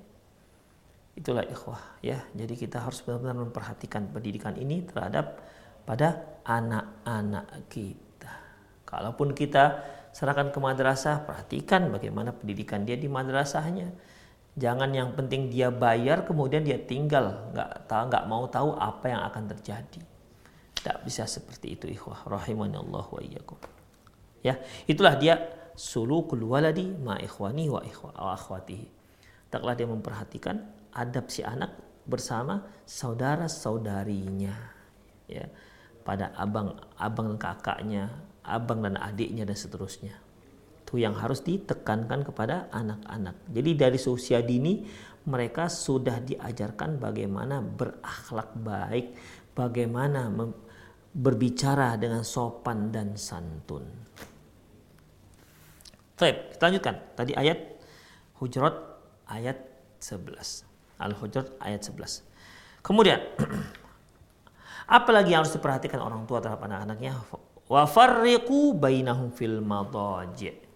[1.15, 2.19] Itulah ikhwah ya.
[2.35, 5.39] Jadi kita harus benar-benar memperhatikan pendidikan ini terhadap
[5.85, 8.33] pada anak-anak kita.
[8.85, 13.91] Kalaupun kita serahkan ke madrasah, perhatikan bagaimana pendidikan dia di madrasahnya.
[14.59, 19.23] Jangan yang penting dia bayar kemudian dia tinggal, nggak tahu nggak mau tahu apa yang
[19.23, 20.01] akan terjadi.
[20.75, 23.55] Tidak bisa seperti itu ikhwah rahimani Allah wa iyyakum.
[24.43, 25.39] Ya, itulah dia
[25.77, 27.79] sulukul waladi ma ikhwani wa
[28.35, 28.91] akhwatihi.
[29.47, 30.59] Taklah dia memperhatikan
[30.91, 31.71] adab si anak
[32.03, 34.55] bersama saudara-saudarinya.
[35.31, 35.47] Ya,
[36.01, 38.03] pada abang, abang dan kakaknya,
[38.41, 40.17] abang dan adiknya dan seterusnya.
[40.81, 43.37] Itu yang harus ditekankan kepada anak-anak.
[43.53, 44.83] Jadi dari usia dini
[45.29, 49.13] mereka sudah diajarkan bagaimana berakhlak baik,
[49.53, 50.27] bagaimana
[51.11, 53.85] berbicara dengan sopan dan santun.
[56.17, 56.95] Baik, kita lanjutkan.
[57.17, 57.59] Tadi ayat
[58.41, 58.73] Hujurat
[59.29, 59.57] ayat
[60.01, 60.65] 11.
[60.97, 62.25] Al-Hujurat ayat 11.
[62.81, 63.21] Kemudian
[64.91, 67.15] apalagi yang harus diperhatikan orang tua terhadap anak-anaknya?
[67.71, 70.67] Wa farriqu bainahum fil madaji'.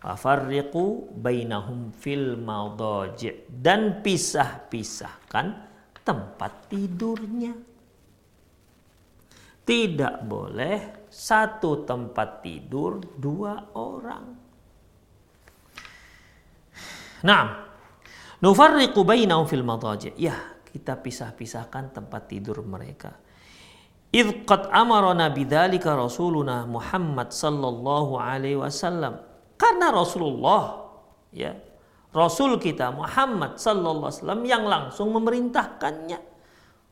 [0.00, 5.46] Wa farriqu bainahum fil madaji' dan pisah-pisahkan
[6.00, 7.52] tempat tidurnya.
[9.60, 14.24] Tidak boleh satu tempat tidur dua orang.
[17.20, 17.44] Nah,
[18.40, 20.16] nufarriqu bainahum fil madaji'.
[20.16, 20.34] Ya,
[20.70, 23.12] kita pisah-pisahkan tempat tidur mereka.
[24.10, 29.22] Idh qad amarana bidzalika Rasuluna Muhammad sallallahu alaihi wasallam.
[29.54, 30.90] Karena Rasulullah
[31.30, 31.54] ya,
[32.10, 36.18] Rasul kita Muhammad sallallahu alaihi wasallam yang langsung memerintahkannya.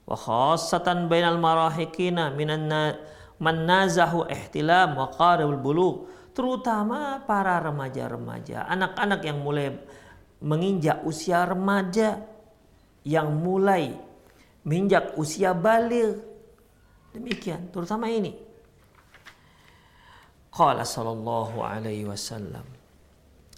[0.07, 2.71] Wa khassatan bainal marahikina minan
[3.38, 5.97] man nazahu ihtilam wa qaribul bulugh
[6.38, 9.75] terutama para remaja-remaja, anak-anak yang mulai
[10.38, 12.23] menginjak usia remaja
[13.09, 13.97] yang mulai
[14.68, 16.21] menginjak usia balik.
[17.16, 18.37] Demikian, terutama ini.
[20.53, 22.68] Qala sallallahu alaihi wasallam.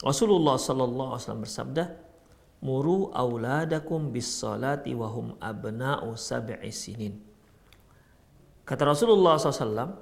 [0.06, 1.84] Rasulullah sallallahu alaihi wasallam bersabda,
[2.62, 7.18] "Muru auladakum bis salati wa hum abna'u sab'i sinin."
[8.62, 9.98] Kata Rasulullah SAW,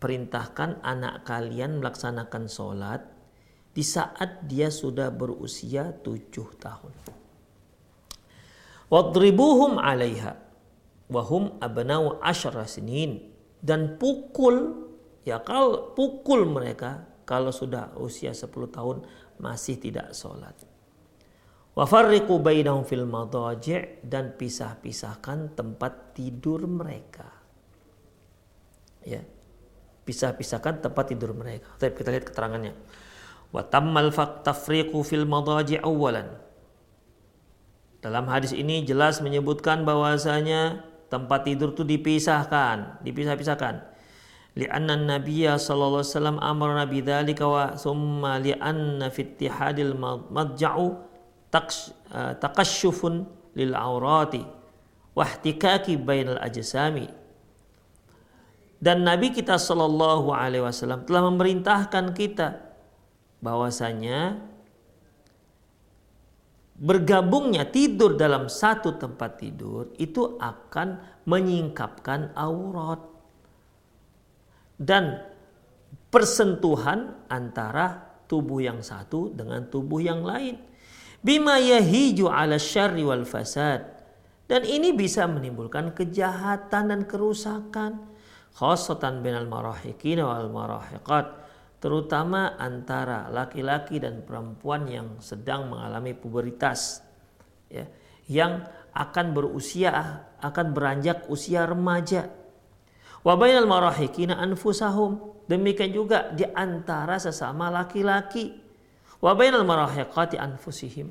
[0.00, 3.04] perintahkan anak kalian melaksanakan sholat
[3.76, 7.17] di saat dia sudah berusia tujuh tahun.
[8.88, 10.32] Wadribuhum 'alaiha
[11.12, 13.20] wahum abnau asyara sinin
[13.60, 14.88] dan pukul
[15.24, 19.04] ya kalau pukul mereka kalau sudah usia 10 tahun
[19.36, 20.56] masih tidak sholat.
[21.76, 27.28] Wafarriqu bainahum fil madaji' dan pisah-pisahkan tempat tidur mereka.
[29.06, 29.22] Ya.
[30.02, 31.68] Pisah-pisahkan tempat tidur mereka.
[31.78, 32.74] Tapi kita lihat keterangannya.
[33.54, 36.47] Wa tammal fil madaji' awwalan.
[38.08, 40.80] Dalam hadis ini jelas menyebutkan bahwasanya
[41.12, 43.84] tempat tidur itu dipisahkan, dipisah-pisahkan.
[44.56, 49.94] Lianna Nabiya sallallahu alaihi wasallam amara nabi dzalika wa summa lianna fi ittihadil
[50.32, 51.08] madja'u
[51.48, 53.24] Eh, taqasyufun
[53.56, 54.44] lil aurati
[55.16, 57.08] wahtikaki bainal ajsami
[58.76, 62.60] dan Nabi kita Shallallahu Alaihi Wasallam telah memerintahkan kita
[63.40, 64.44] bahwasanya
[66.78, 73.02] bergabungnya tidur dalam satu tempat tidur itu akan menyingkapkan aurat.
[74.78, 75.18] Dan
[76.06, 77.98] persentuhan antara
[78.30, 80.54] tubuh yang satu dengan tubuh yang lain.
[81.18, 83.82] Bima yahiju ala syarri wal fasad.
[84.46, 88.06] Dan ini bisa menimbulkan kejahatan dan kerusakan.
[88.54, 91.47] Khosatan binal marahikin wal marahiqat
[91.78, 97.02] terutama antara laki-laki dan perempuan yang sedang mengalami pubertas
[97.70, 97.86] ya
[98.28, 102.28] yang akan berusia akan beranjak usia remaja.
[103.24, 105.38] Wa bainal marahikina anfusahum.
[105.48, 108.52] Demikian juga di antara sesama laki-laki.
[109.18, 111.08] Wa bainal marahiqati anfusihim.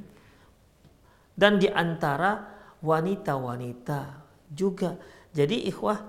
[1.34, 2.38] Dan di antara
[2.80, 4.02] wanita-wanita
[4.54, 4.94] juga.
[5.34, 6.00] Jadi ikhwah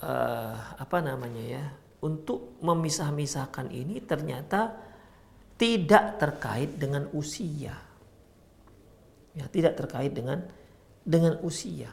[0.00, 1.64] uh, apa namanya ya
[2.00, 4.72] untuk memisah-misahkan ini ternyata
[5.60, 7.76] tidak terkait dengan usia
[9.36, 10.42] ya tidak terkait dengan
[11.04, 11.92] dengan usia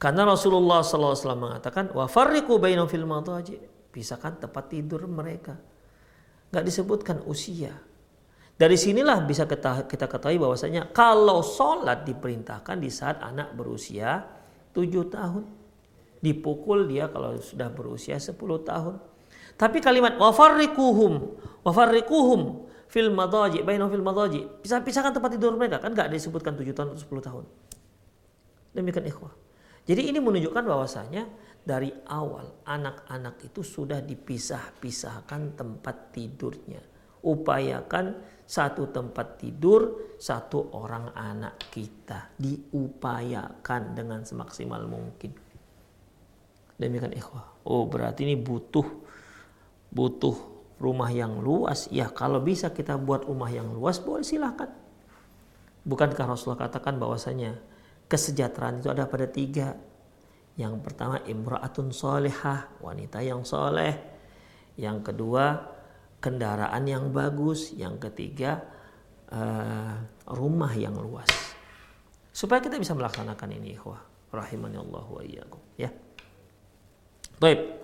[0.00, 3.60] karena Rasulullah SAW mengatakan wa farriqu bainahum fil madaji
[3.92, 5.54] pisahkan tempat tidur mereka
[6.52, 7.72] nggak disebutkan usia.
[8.52, 14.20] Dari sinilah bisa kita, kita ketahui bahwasanya kalau sholat diperintahkan di saat anak berusia
[14.76, 15.44] 7 tahun.
[16.22, 18.94] Dipukul dia kalau sudah berusia 10 tahun.
[19.58, 21.34] Tapi kalimat wafarrikuhum,
[21.66, 24.40] wafarrikuhum fil madaji, bainahum fil madaji.
[24.62, 27.44] Pisah-pisahkan tempat tidur mereka kan nggak disebutkan 7 tahun atau 10 tahun.
[28.72, 29.34] Demikian ikhwah.
[29.82, 31.26] Jadi ini menunjukkan bahwasanya
[31.66, 36.78] dari awal anak-anak itu sudah dipisah-pisahkan tempat tidurnya.
[37.22, 42.30] Upayakan satu tempat tidur satu orang anak kita.
[42.38, 45.34] Diupayakan dengan semaksimal mungkin.
[46.82, 47.62] Demikian ikhwah.
[47.62, 48.84] Oh berarti ini butuh
[49.94, 50.36] butuh
[50.82, 51.86] rumah yang luas.
[51.94, 54.74] Ya kalau bisa kita buat rumah yang luas boleh silahkan.
[55.86, 57.58] Bukankah Rasulullah katakan bahwasanya
[58.10, 59.78] kesejahteraan itu ada pada tiga
[60.52, 63.96] yang pertama imra'atun solehah, wanita yang soleh.
[64.76, 65.44] Yang kedua
[66.20, 67.72] kendaraan yang bagus.
[67.72, 68.60] Yang ketiga
[69.32, 69.96] uh,
[70.28, 71.28] rumah yang luas.
[72.32, 74.00] Supaya kita bisa melaksanakan ini ikhwah.
[74.32, 75.60] Rahimani Allah wa iyyakum.
[75.76, 75.92] Ya.
[77.38, 77.80] Baik.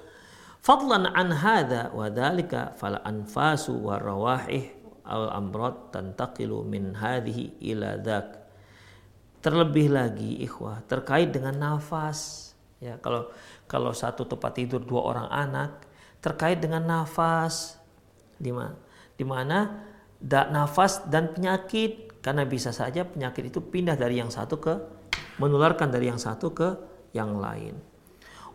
[0.59, 4.69] Fadlan an hadha wa dhalika fal anfasu wa rawahih
[5.09, 8.29] al amrad tantaqilu min hadhihi ila dhak.
[9.39, 13.27] Terlebih lagi ikhwah terkait dengan nafas Ya, kalau
[13.67, 15.83] kalau satu tempat tidur dua orang anak
[16.23, 17.75] terkait dengan nafas
[18.39, 18.79] di mana
[19.19, 19.83] di mana
[20.23, 24.75] da, nafas dan penyakit karena bisa saja penyakit itu pindah dari yang satu ke
[25.43, 26.69] menularkan dari yang satu ke
[27.11, 27.75] yang lain.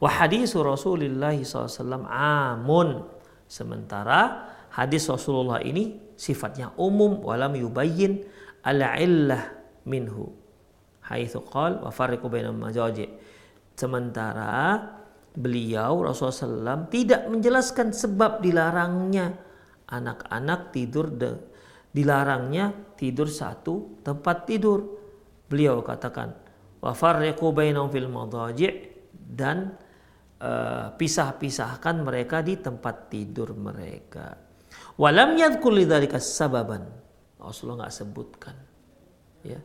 [0.03, 3.07] Wa hadisu Rasulullah SAW amun.
[3.47, 8.19] Sementara hadis Rasulullah ini sifatnya umum walam yubayyin
[8.67, 9.47] ala illah
[9.87, 10.27] minhu.
[11.07, 13.31] Haitsu qal wa farriqu bainal majaji'
[13.79, 14.75] Sementara
[15.31, 19.33] beliau Rasulullah SAW tidak menjelaskan sebab dilarangnya
[19.87, 21.31] anak-anak tidur de,
[21.95, 24.99] dilarangnya tidur satu tempat tidur.
[25.47, 26.35] Beliau katakan
[26.83, 29.79] wa farriqu bainahum fil madaji' dan
[30.43, 34.35] uh, pisah-pisahkan mereka di tempat tidur mereka.
[34.99, 36.83] Walam yadhkur lidzalika sababan.
[37.39, 38.55] Rasulullah nggak sebutkan.
[39.43, 39.59] Ya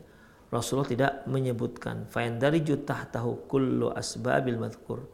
[0.49, 5.05] Rasulullah tidak menyebutkan fain dari jutah tahu kullu asbabil madhkur.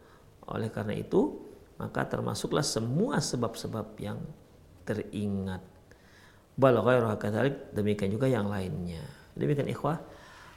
[0.48, 1.44] Oleh karena itu,
[1.76, 4.20] maka termasuklah semua sebab-sebab yang
[4.88, 5.60] teringat.
[6.56, 6.80] Bal
[7.76, 9.04] demikian juga yang lainnya.
[9.36, 10.00] Demikian ikhwah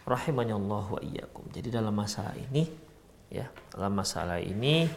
[0.07, 1.51] rahimanya Allah wa iyyakum.
[1.51, 2.71] Jadi dalam masalah ini
[3.29, 4.89] ya, dalam masalah ini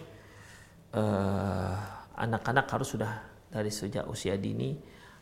[0.95, 1.75] eh,
[2.17, 3.11] anak-anak harus sudah
[3.51, 4.75] dari sejak usia dini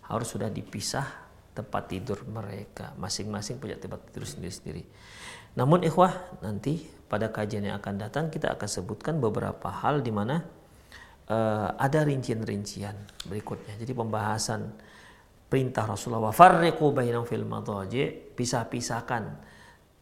[0.10, 1.06] harus sudah dipisah
[1.54, 2.94] tempat tidur mereka.
[2.98, 4.86] Masing-masing punya tempat tidur sendiri-sendiri.
[5.58, 10.46] Namun ikhwah, nanti pada kajian yang akan datang kita akan sebutkan beberapa hal di mana
[11.30, 13.78] uh, ada rincian-rincian berikutnya.
[13.78, 14.62] Jadi pembahasan
[15.50, 19.24] perintah Rasulullah farriqu bainahum fil madaji, pisah-pisahkan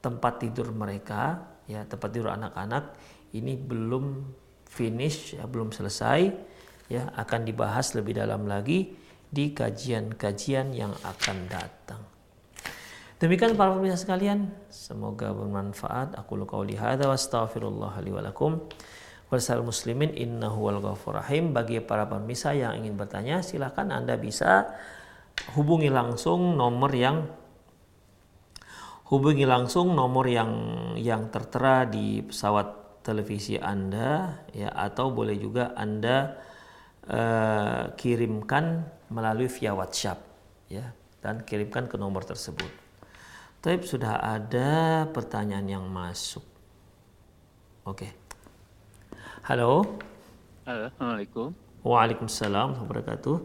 [0.04, 2.96] tempat tidur mereka, ya tempat tidur anak-anak
[3.36, 4.24] ini belum
[4.68, 6.32] finish, ya, belum selesai,
[6.88, 8.96] ya akan dibahas lebih dalam lagi
[9.28, 12.02] di kajian-kajian yang akan datang.
[13.18, 16.14] Demikian para pemirsa sekalian, semoga bermanfaat.
[16.22, 18.62] Aku qauli hadza wa astaghfirullah li wa lakum.
[19.66, 21.50] muslimin innahu wal rahim.
[21.50, 24.70] Bagi para pemirsa yang ingin bertanya, silakan Anda bisa
[25.58, 27.26] hubungi langsung nomor yang
[29.08, 30.52] hubungi langsung nomor yang
[31.00, 36.36] yang tertera di pesawat televisi Anda ya atau boleh juga Anda
[37.08, 40.20] uh, kirimkan melalui via WhatsApp
[40.68, 40.92] ya
[41.24, 42.68] dan kirimkan ke nomor tersebut.
[43.64, 46.44] Tapi sudah ada pertanyaan yang masuk.
[47.88, 48.12] Oke.
[48.12, 48.12] Okay.
[49.48, 49.88] Halo.
[50.68, 51.56] Halo, Assalamualaikum.
[51.88, 53.38] Waalaikumsalam wabarakatuh.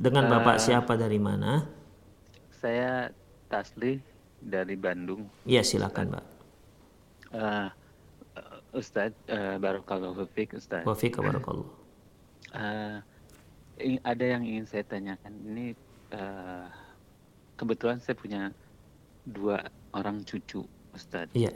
[0.00, 1.68] Dengan uh, Bapak siapa dari mana?
[2.48, 3.12] Saya
[3.52, 5.26] Tasli dari Bandung.
[5.44, 6.24] Iya, silakan, Pak.
[7.28, 7.68] Uh,
[8.72, 10.86] Ustadz, uh, Barakallahu Fiqh, Ustadz.
[10.86, 11.78] Wafiq, Barakallahu
[12.54, 12.98] uh,
[14.02, 15.32] ada yang ingin saya tanyakan.
[15.44, 15.66] Ini
[16.14, 16.66] uh,
[17.58, 18.42] kebetulan saya punya
[19.28, 20.64] dua orang cucu,
[20.94, 21.34] Ustadz.
[21.36, 21.52] Iya.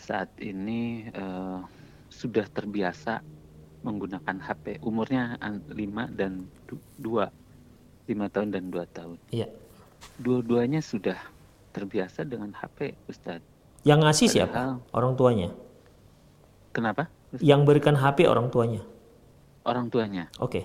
[0.00, 1.64] Saat ini uh,
[2.08, 3.20] sudah terbiasa
[3.80, 4.84] menggunakan HP.
[4.84, 5.40] Umurnya
[5.72, 6.44] lima dan
[7.00, 7.32] dua,
[8.04, 9.16] lima tahun dan dua tahun.
[9.32, 9.48] Iya.
[10.20, 11.16] Dua-duanya sudah
[11.70, 13.46] terbiasa dengan HP, Ustadz.
[13.86, 14.60] Yang ngasih Padahal, siapa?
[14.92, 15.48] Orang tuanya.
[16.74, 17.08] Kenapa?
[17.30, 17.46] Ustadz?
[17.46, 18.82] Yang berikan HP orang tuanya
[19.70, 20.24] orang tuanya.
[20.40, 20.64] Oke.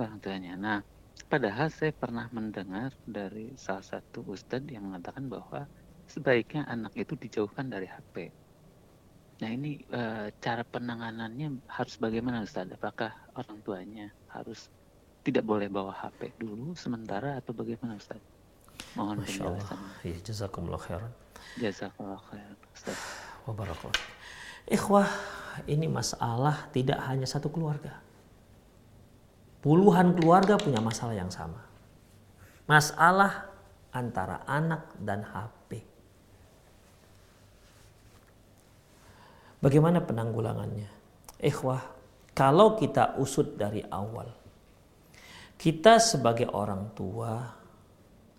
[0.00, 0.52] Orang tuanya.
[0.54, 0.78] Nah,
[1.26, 5.64] padahal saya pernah mendengar dari salah satu ustadz yang mengatakan bahwa
[6.06, 8.30] sebaiknya anak itu dijauhkan dari HP.
[9.36, 12.72] Nah, ini e, cara penanganannya harus bagaimana Ustadz?
[12.72, 14.72] Apakah orang tuanya harus
[15.28, 18.24] tidak boleh bawa HP dulu sementara atau bagaimana Ustadz?
[18.96, 19.90] Mohon penjelasannya.
[20.02, 21.12] Ya, jazakumullah khairan.
[21.60, 22.56] Jazakumullah khairan.
[23.44, 24.00] Wabarakallah.
[24.66, 25.06] Ikhwah,
[25.70, 28.02] ini masalah tidak hanya satu keluarga
[29.66, 31.58] Puluhan keluarga punya masalah yang sama.
[32.70, 33.50] Masalah
[33.90, 35.82] antara anak dan HP.
[39.58, 40.86] Bagaimana penanggulangannya?
[41.42, 41.82] Ikhwah,
[42.30, 44.30] kalau kita usut dari awal,
[45.58, 47.50] kita sebagai orang tua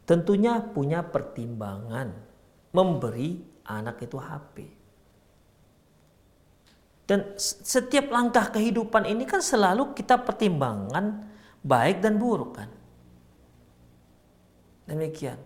[0.08, 2.16] tentunya punya pertimbangan
[2.72, 4.56] memberi anak itu HP.
[7.08, 11.28] Dan setiap langkah kehidupan ini kan selalu kita pertimbangkan
[11.64, 12.72] baik dan buruk kan.
[14.88, 15.40] Demikian.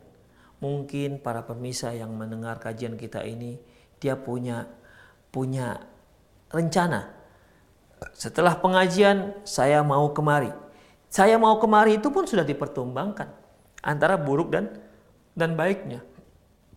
[0.61, 3.57] Mungkin para pemirsa yang mendengar kajian kita ini
[3.97, 4.69] dia punya
[5.33, 5.81] punya
[6.53, 7.09] rencana.
[8.13, 10.53] Setelah pengajian saya mau kemari.
[11.09, 13.40] Saya mau kemari itu pun sudah dipertimbangkan
[13.81, 14.71] antara buruk dan
[15.35, 16.01] dan baiknya.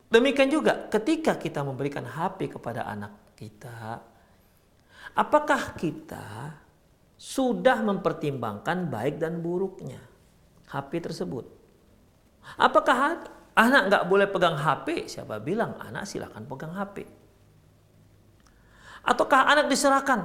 [0.09, 4.05] Demikian juga ketika kita memberikan HP kepada anak kita,
[5.15, 6.57] Apakah kita
[7.15, 10.03] sudah mempertimbangkan baik dan buruknya
[10.67, 11.47] HP tersebut?
[12.59, 13.23] Apakah
[13.55, 15.07] anak nggak boleh pegang HP?
[15.07, 17.07] Siapa bilang anak silakan pegang HP?
[19.07, 20.21] Ataukah anak diserahkan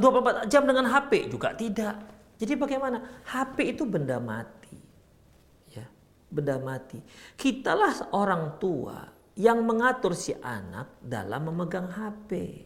[0.00, 1.28] 24 jam dengan HP?
[1.28, 2.00] Juga tidak.
[2.40, 3.20] Jadi bagaimana?
[3.28, 4.63] HP itu benda mati.
[6.34, 6.98] Benda mati.
[7.38, 9.06] Kitalah orang tua
[9.38, 12.62] yang mengatur si anak dalam memegang HP.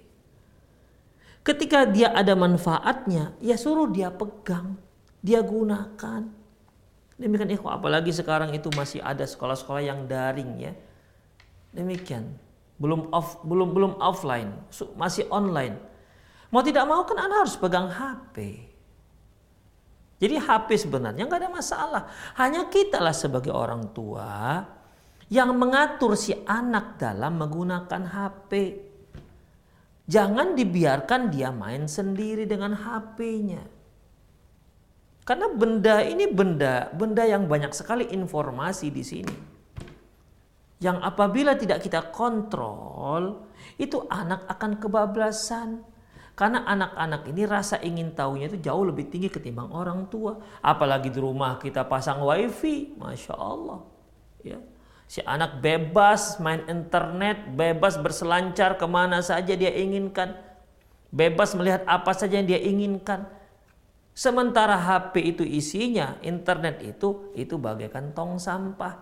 [1.44, 4.76] Ketika dia ada manfaatnya, ya suruh dia pegang,
[5.20, 6.28] dia gunakan.
[7.18, 10.72] Demikian ikhwah, apalagi sekarang itu masih ada sekolah-sekolah yang daring ya.
[11.72, 12.36] Demikian.
[12.78, 14.54] Belum off belum belum offline,
[14.94, 15.76] masih online.
[16.48, 18.67] Mau tidak mau kan Anda harus pegang HP.
[20.18, 22.02] Jadi HP sebenarnya nggak ada masalah.
[22.34, 24.66] Hanya kita lah sebagai orang tua
[25.30, 28.52] yang mengatur si anak dalam menggunakan HP.
[30.08, 33.60] Jangan dibiarkan dia main sendiri dengan HP-nya.
[35.28, 39.36] Karena benda ini benda, benda yang banyak sekali informasi di sini.
[40.80, 43.44] Yang apabila tidak kita kontrol,
[43.76, 45.84] itu anak akan kebablasan.
[46.38, 50.38] Karena anak-anak ini rasa ingin tahunya itu jauh lebih tinggi ketimbang orang tua.
[50.62, 53.82] Apalagi di rumah kita pasang wifi, masya Allah.
[54.46, 54.62] Ya.
[55.10, 60.38] Si anak bebas main internet, bebas berselancar ke mana saja dia inginkan.
[61.10, 63.26] Bebas melihat apa saja yang dia inginkan.
[64.14, 68.94] Sementara HP itu isinya, internet itu, itu bagaikan tong sampah.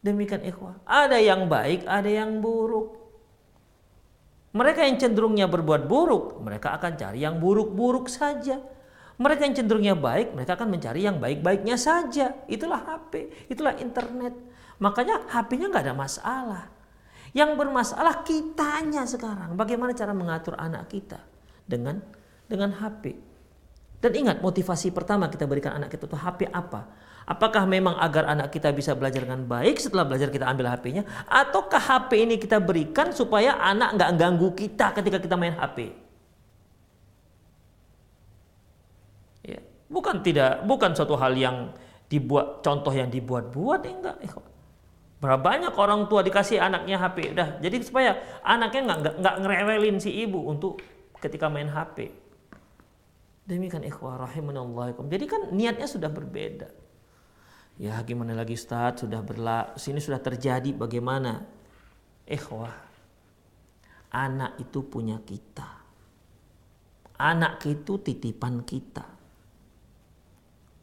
[0.00, 0.80] Demikian ikhwah.
[0.88, 3.01] Ada yang baik, ada yang buruk.
[4.52, 8.60] Mereka yang cenderungnya berbuat buruk, mereka akan cari yang buruk-buruk saja.
[9.16, 12.36] Mereka yang cenderungnya baik, mereka akan mencari yang baik-baiknya saja.
[12.44, 14.36] Itulah HP, itulah internet.
[14.76, 16.64] Makanya HP-nya nggak ada masalah.
[17.32, 19.56] Yang bermasalah kitanya sekarang.
[19.56, 21.20] Bagaimana cara mengatur anak kita
[21.64, 22.04] dengan
[22.44, 23.16] dengan HP.
[24.02, 26.92] Dan ingat motivasi pertama kita berikan anak kita itu HP apa?
[27.22, 31.06] Apakah memang agar anak kita bisa belajar dengan baik setelah belajar kita ambil HP-nya?
[31.30, 35.94] Ataukah HP ini kita berikan supaya anak nggak ganggu kita ketika kita main HP?
[39.46, 41.70] Ya, bukan tidak, bukan suatu hal yang
[42.10, 44.18] dibuat contoh yang dibuat-buat enggak.
[45.22, 50.10] Berapa banyak orang tua dikasih anaknya HP udah jadi supaya anaknya nggak nggak ngerewelin si
[50.10, 50.82] ibu untuk
[51.22, 52.10] ketika main HP.
[53.46, 54.98] Demikian ikhwah rahimanallah.
[55.06, 56.81] Jadi kan niatnya sudah berbeda.
[57.80, 61.40] Ya gimana lagi Ustaz sudah berla sini sudah terjadi bagaimana?
[62.28, 62.92] Ikhwah.
[64.12, 65.80] Anak itu punya kita.
[67.16, 69.08] Anak itu titipan kita.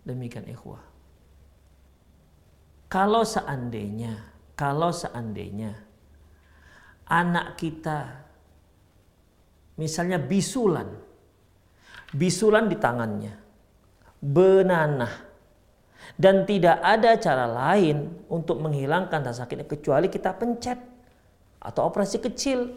[0.01, 0.81] Demikian ikhwah.
[2.89, 4.17] Kalau seandainya,
[4.57, 5.77] kalau seandainya
[7.05, 8.25] anak kita
[9.77, 10.89] misalnya bisulan,
[12.17, 13.33] bisulan di tangannya,
[14.17, 15.28] benanah,
[16.19, 20.79] dan tidak ada cara lain untuk menghilangkan rasa sakitnya kecuali kita pencet
[21.59, 22.71] atau operasi kecil.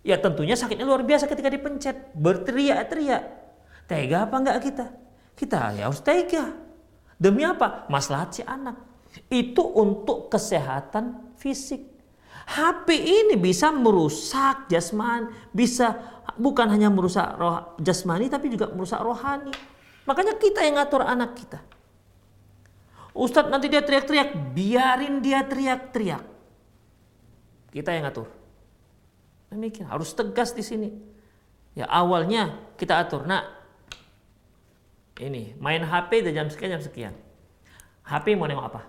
[0.00, 3.22] Ya tentunya sakitnya luar biasa ketika dipencet, berteriak-teriak.
[3.84, 4.86] Tega apa enggak kita?
[5.36, 6.56] Kita ya harus tega.
[7.20, 7.84] Demi apa?
[7.92, 8.80] Maslahat si anak.
[9.28, 11.84] Itu untuk kesehatan fisik.
[12.50, 16.00] HP ini bisa merusak jasmani, bisa
[16.34, 19.52] bukan hanya merusak roh, jasmani tapi juga merusak rohani.
[20.08, 21.60] Makanya kita yang ngatur anak kita.
[23.10, 26.22] Ustadz nanti dia teriak-teriak, biarin dia teriak-teriak.
[27.70, 28.30] Kita yang atur.
[29.50, 30.90] Demikian harus tegas di sini.
[31.74, 33.46] Ya awalnya kita atur, nak
[35.18, 37.14] ini main HP dari jam sekian jam sekian.
[38.06, 38.82] HP mau nengok apa?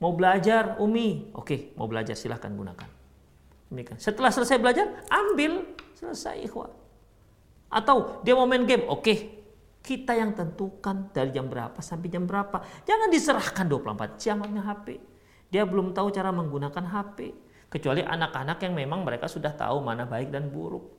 [0.00, 2.88] Mau belajar Umi, oke mau belajar silahkan gunakan.
[3.72, 3.98] Demikian.
[3.98, 5.64] Setelah selesai belajar, ambil
[5.96, 6.70] selesai ikhwah.
[7.72, 9.36] Atau dia mau main game, oke
[9.86, 12.58] kita yang tentukan dari jam berapa sampai jam berapa.
[12.82, 14.98] Jangan diserahkan 24 jam hanya HP.
[15.46, 17.30] Dia belum tahu cara menggunakan HP.
[17.70, 20.90] Kecuali anak-anak yang memang mereka sudah tahu mana baik dan buruk.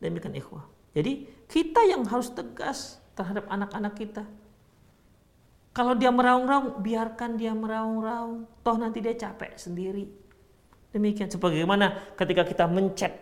[0.00, 0.64] Demikian ikhwah.
[0.96, 4.24] Jadi kita yang harus tegas terhadap anak-anak kita.
[5.72, 8.44] Kalau dia meraung-raung, biarkan dia meraung-raung.
[8.64, 10.04] Toh nanti dia capek sendiri.
[10.92, 11.32] Demikian.
[11.32, 13.12] Sebagaimana ketika kita mencet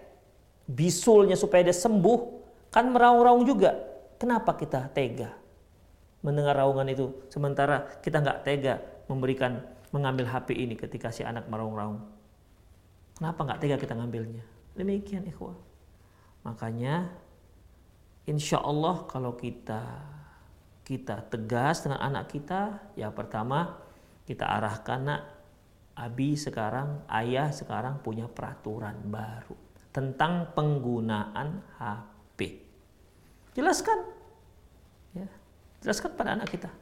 [0.66, 2.39] bisulnya supaya dia sembuh,
[2.70, 3.74] Kan meraung-raung juga.
[4.20, 5.40] Kenapa kita tega
[6.20, 8.74] mendengar raungan itu sementara kita nggak tega
[9.08, 12.04] memberikan mengambil HP ini ketika si anak meraung-raung.
[13.16, 14.44] Kenapa nggak tega kita ngambilnya?
[14.76, 15.56] Demikian ikhwah.
[16.46, 17.10] Makanya
[18.28, 19.82] insya Allah kalau kita
[20.84, 23.78] kita tegas dengan anak kita, ya pertama
[24.26, 25.22] kita arahkan nak
[26.00, 29.52] Abi sekarang, ayah sekarang punya peraturan baru
[29.92, 32.09] tentang penggunaan HP
[33.60, 33.98] Jelaskan.
[35.12, 35.28] Ya,
[35.84, 36.72] jelaskan pada anak kita.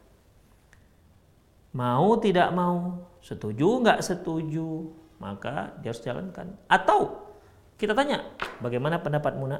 [1.75, 6.55] Mau tidak mau, setuju nggak setuju, maka dia harus jalankan.
[6.71, 7.29] Atau
[7.83, 8.23] kita tanya,
[8.63, 9.59] bagaimana pendapat Muna?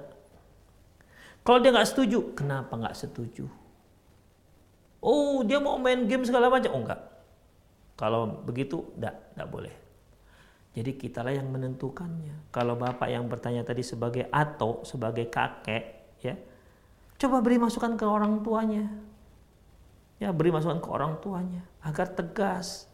[1.43, 3.51] Kalau dia nggak setuju, kenapa nggak setuju?
[5.03, 6.71] Oh, dia mau main game segala macam.
[6.75, 7.03] Oh, enggak.
[7.99, 9.75] Kalau begitu, enggak, enggak boleh.
[10.79, 12.55] Jadi kitalah yang menentukannya.
[12.55, 15.98] Kalau bapak yang bertanya tadi sebagai atau sebagai kakek,
[17.19, 18.87] Coba beri masukan ke orang tuanya.
[20.23, 22.87] Ya, beri masukan ke orang tuanya agar tegas.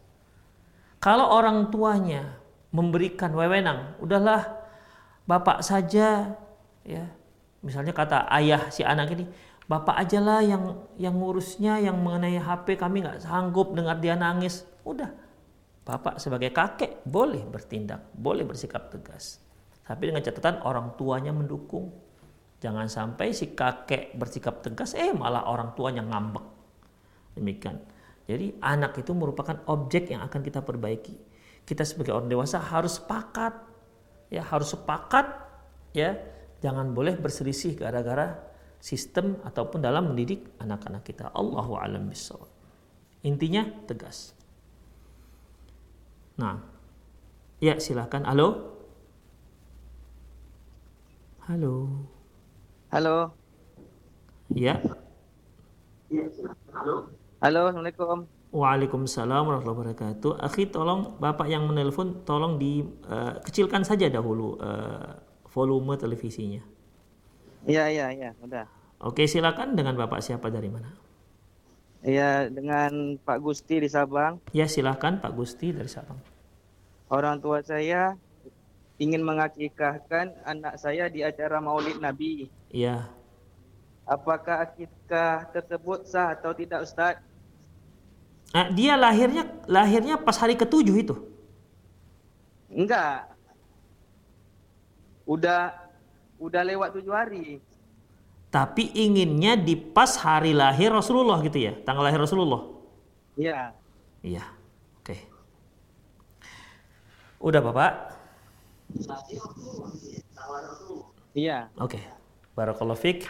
[1.00, 2.40] Kalau orang tuanya
[2.72, 4.48] memberikan wewenang, udahlah
[5.28, 6.36] bapak saja
[6.84, 7.04] ya.
[7.64, 9.24] Misalnya kata ayah si anak ini,
[9.64, 14.64] bapak ajalah yang yang ngurusnya yang mengenai HP kami nggak sanggup dengar dia nangis.
[14.84, 15.12] Udah.
[15.84, 19.40] Bapak sebagai kakek boleh bertindak, boleh bersikap tegas.
[19.84, 21.92] Tapi dengan catatan orang tuanya mendukung.
[22.64, 26.40] Jangan sampai si kakek bersikap tegas, eh malah orang tuanya ngambek.
[27.36, 27.76] Demikian.
[28.24, 31.12] Jadi anak itu merupakan objek yang akan kita perbaiki.
[31.68, 33.52] Kita sebagai orang dewasa harus sepakat,
[34.32, 35.28] ya harus sepakat,
[35.92, 36.16] ya
[36.64, 38.40] jangan boleh berselisih gara-gara
[38.80, 41.36] sistem ataupun dalam mendidik anak-anak kita.
[41.36, 42.48] Allahu a'lam bishawab.
[43.28, 44.32] Intinya tegas.
[46.40, 46.64] Nah,
[47.60, 48.24] ya silahkan.
[48.24, 48.72] Halo.
[51.44, 52.08] Halo.
[52.94, 53.34] Halo.
[54.54, 54.78] Ya.
[56.70, 57.10] Halo.
[57.42, 58.30] Halo, Assalamualaikum.
[58.54, 60.38] Waalaikumsalam warahmatullahi wabarakatuh.
[60.38, 65.10] Akhi, tolong Bapak yang menelpon, tolong dikecilkan uh, saja dahulu uh,
[65.50, 66.62] volume televisinya.
[67.66, 68.70] Iya, iya, iya, udah.
[69.02, 70.94] Oke, silakan dengan Bapak siapa dari mana?
[72.06, 74.38] Iya, dengan Pak Gusti di Sabang.
[74.54, 76.22] Ya, silakan Pak Gusti dari Sabang.
[77.10, 78.14] Orang tua saya
[78.98, 82.46] ingin mengakikahkan anak saya di acara Maulid Nabi.
[82.70, 83.10] Iya.
[84.04, 87.18] Apakah akikah tersebut sah atau tidak, Ustaz?
[88.54, 91.16] Nah, dia lahirnya lahirnya pas hari ketujuh itu?
[92.70, 93.26] Enggak.
[95.26, 95.74] Udah
[96.38, 97.58] udah lewat tujuh hari.
[98.52, 102.62] Tapi inginnya di pas hari lahir Rasulullah gitu ya, tanggal lahir Rasulullah.
[103.34, 103.74] Iya.
[104.22, 104.46] Iya.
[105.02, 105.18] Oke.
[107.42, 108.13] Udah Bapak?
[111.34, 111.68] Iya.
[111.82, 112.00] Oke.
[112.94, 113.26] Fiqh.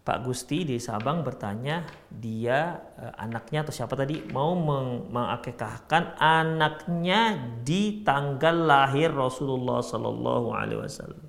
[0.00, 7.36] Pak Gusti di Sabang bertanya dia eh, anaknya atau siapa tadi mau meng mengakekahkan anaknya
[7.60, 11.24] di tanggal lahir Rasulullah Sallallahu Alaihi Wasallam.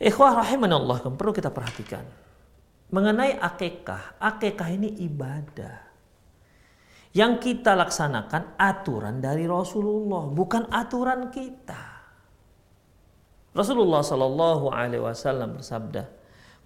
[0.00, 2.06] Ikhwah rahimanallah perlu kita perhatikan
[2.94, 4.16] mengenai akekah.
[4.22, 5.90] Akekah ini ibadah
[7.10, 11.99] yang kita laksanakan aturan dari Rasulullah bukan aturan kita.
[13.50, 16.06] Rasulullah Sallallahu Alaihi Wasallam bersabda,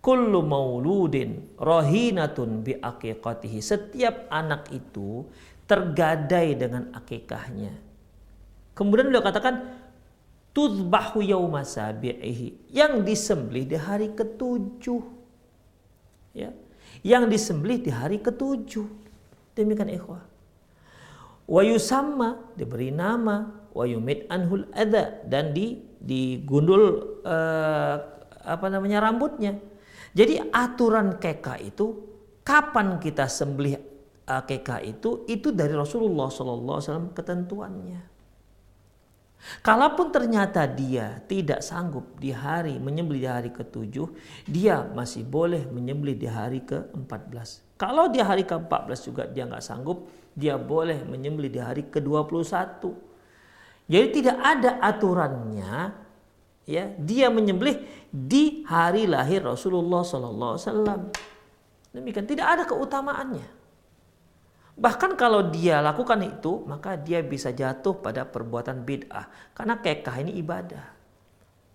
[0.05, 3.59] kullu mauludin rohinatun bi aqiqatihi.
[3.65, 5.25] Setiap anak itu
[5.65, 7.73] tergadai dengan akikahnya.
[8.77, 9.81] Kemudian beliau katakan
[10.53, 15.03] tuzbahu yauma sabi'ihi yang disembelih di hari ketujuh.
[16.37, 16.53] Ya.
[17.01, 18.85] Yang disembelih di hari ketujuh.
[19.57, 20.21] Demikian ikhwah.
[21.49, 26.83] Wa yusamma diberi nama wa yumit anhul adha dan di digundul
[27.25, 27.97] uh,
[28.45, 29.57] apa namanya rambutnya
[30.13, 32.05] jadi aturan keka itu
[32.45, 33.95] kapan kita sembelih
[34.25, 38.15] keka itu itu dari Rasulullah SAW ketentuannya.
[39.61, 44.09] Kalaupun ternyata dia tidak sanggup di hari menyembelih di hari ketujuh,
[44.49, 47.77] dia masih boleh menyembelih di hari ke-14.
[47.77, 53.04] Kalau di hari ke-14 juga dia nggak sanggup, dia boleh menyembelih di hari ke-21.
[53.85, 56.05] Jadi tidak ada aturannya
[56.65, 61.01] ya dia menyembelih di hari lahir Rasulullah Sallallahu Alaihi Wasallam.
[61.95, 63.49] Demikian tidak ada keutamaannya.
[64.75, 69.55] Bahkan kalau dia lakukan itu, maka dia bisa jatuh pada perbuatan bid'ah.
[69.55, 70.91] Karena kekah ini ibadah.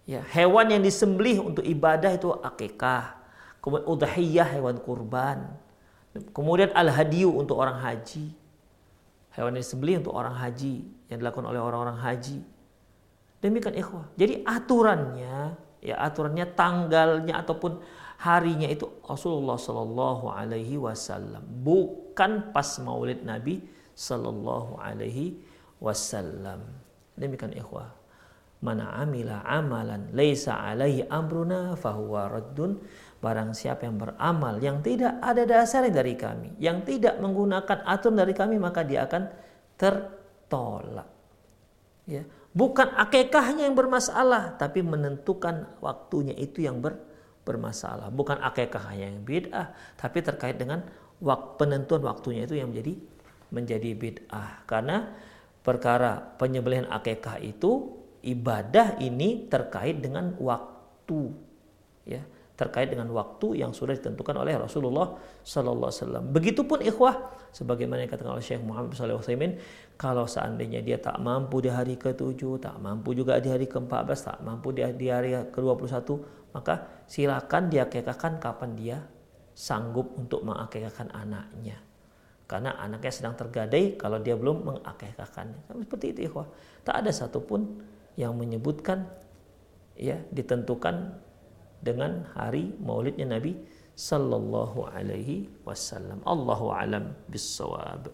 [0.04, 3.16] Ya, hewan yang disembelih untuk ibadah itu akikah.
[3.64, 5.48] Kemudian udhiyah hewan kurban.
[6.36, 8.36] Kemudian al-hadiyu untuk orang haji.
[9.40, 12.44] Hewan yang disembelih untuk orang haji yang dilakukan oleh orang-orang haji.
[13.40, 14.12] Demikian ikhwah.
[14.20, 17.80] Jadi aturannya, ya aturannya tanggalnya ataupun
[18.20, 23.64] harinya itu Rasulullah Shallallahu Alaihi Wasallam, bukan pas Maulid Nabi
[23.96, 25.40] Shallallahu Alaihi
[25.80, 26.60] Wasallam.
[27.16, 27.96] Demikian ikhwah.
[28.60, 32.76] Mana amila amalan laisa alaihi amruna fahuwa raddun.
[33.20, 38.32] Barang siapa yang beramal yang tidak ada dasarnya dari kami, yang tidak menggunakan aturan dari
[38.32, 39.28] kami, maka dia akan
[39.76, 41.10] tertolak.
[42.08, 46.98] Ya, Bukan akekahnya yang bermasalah, tapi menentukan waktunya itu yang ber,
[47.46, 48.10] bermasalah.
[48.10, 50.82] Bukan akekahnya yang bid'ah, tapi terkait dengan
[51.22, 52.98] wak, penentuan waktunya itu yang menjadi
[53.54, 54.66] menjadi bid'ah.
[54.66, 55.14] Karena
[55.62, 61.30] perkara penyembelihan akekah itu ibadah ini terkait dengan waktu.
[62.10, 62.26] Ya,
[62.60, 65.16] terkait dengan waktu yang sudah ditentukan oleh Rasulullah
[65.48, 66.24] Sallallahu Alaihi Wasallam.
[66.36, 67.16] Begitupun ikhwah,
[67.56, 69.56] sebagaimana yang katakan oleh Syekh Muhammad Sallallahu Alaihi
[69.96, 74.38] kalau seandainya dia tak mampu di hari ke-7, tak mampu juga di hari ke-14, tak
[74.44, 76.04] mampu di, hari ke-21,
[76.52, 78.98] maka silakan dia kekahkan kapan dia
[79.56, 81.80] sanggup untuk mengakekahkan anaknya.
[82.44, 85.88] Karena anaknya sedang tergadai kalau dia belum mengakekahkannya.
[85.88, 86.48] Seperti itu ikhwah.
[86.84, 87.80] Tak ada satupun
[88.20, 89.08] yang menyebutkan
[89.96, 91.29] ya ditentukan
[91.80, 93.56] dengan hari maulidnya Nabi
[94.00, 96.24] sallallahu alaihi wasallam.
[96.24, 98.08] Allahu alam bisawab.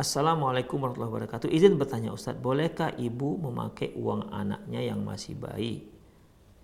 [0.00, 1.52] Assalamualaikum warahmatullahi wabarakatuh.
[1.52, 5.84] Izin bertanya Ustadz, bolehkah ibu memakai uang anaknya yang masih bayi?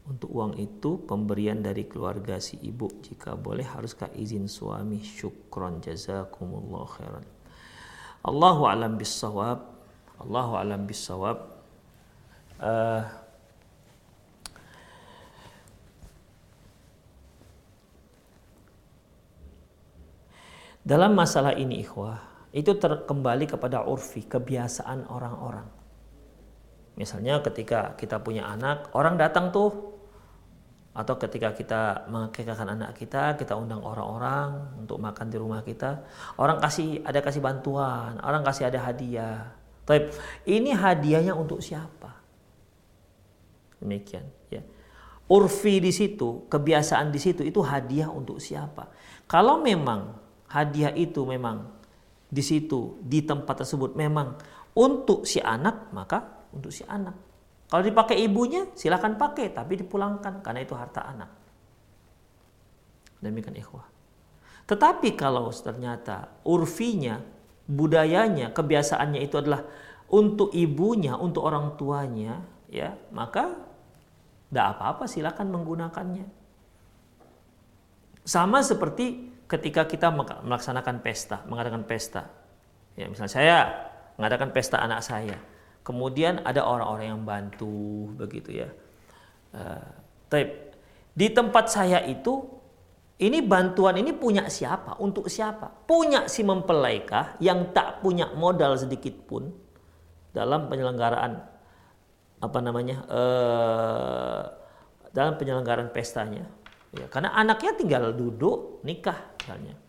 [0.09, 2.89] Untuk uang itu pemberian dari keluarga si ibu.
[3.05, 5.05] Jika boleh haruskah izin suami?
[5.05, 7.36] Syukron jazakumullah khairan.
[8.27, 9.63] Allahu alam bisawab.
[10.19, 11.47] Allahu alam bisawab.
[12.59, 13.07] Uh,
[20.83, 22.19] dalam masalah ini ikhwah
[22.51, 25.69] itu terkembali kepada urfi kebiasaan orang-orang
[26.97, 29.96] Misalnya ketika kita punya anak, orang datang tuh
[30.97, 36.01] atau ketika kita mengakikahkan anak kita, kita undang orang-orang untuk makan di rumah kita,
[36.41, 39.53] orang kasih ada kasih bantuan, orang kasih ada hadiah.
[39.85, 40.09] Tapi
[40.49, 42.17] ini hadiahnya untuk siapa?
[43.77, 44.65] Demikian, ya.
[45.29, 48.89] Urfi di situ, kebiasaan di situ itu hadiah untuk siapa?
[49.29, 50.17] Kalau memang
[50.49, 51.77] hadiah itu memang
[52.27, 54.39] di situ di tempat tersebut memang
[54.73, 57.26] untuk si anak, maka untuk si anak.
[57.67, 61.31] Kalau dipakai ibunya, silahkan pakai, tapi dipulangkan karena itu harta anak.
[63.19, 63.87] Demikian ikhwah.
[64.71, 67.19] Tetapi kalau ternyata urfinya,
[67.67, 69.67] budayanya, kebiasaannya itu adalah
[70.07, 72.39] untuk ibunya, untuk orang tuanya,
[72.71, 73.51] ya maka
[74.47, 76.27] tidak apa-apa, silahkan menggunakannya.
[78.23, 82.31] Sama seperti ketika kita melaksanakan pesta, mengadakan pesta.
[82.95, 83.59] Ya, misalnya saya
[84.19, 85.56] mengadakan pesta anak saya
[85.87, 88.69] Kemudian ada orang-orang yang bantu begitu ya.
[89.55, 89.87] Uh,
[91.15, 92.43] di tempat saya itu
[93.23, 94.99] ini bantuan ini punya siapa?
[94.99, 95.71] Untuk siapa?
[95.87, 99.55] Punya si mempelaikah yang tak punya modal sedikit pun
[100.35, 101.39] dalam penyelenggaraan
[102.37, 104.43] apa namanya uh,
[105.15, 106.51] dalam penyelenggaraan pestanya.
[106.93, 109.86] Ya, karena anaknya tinggal duduk nikah misalnya.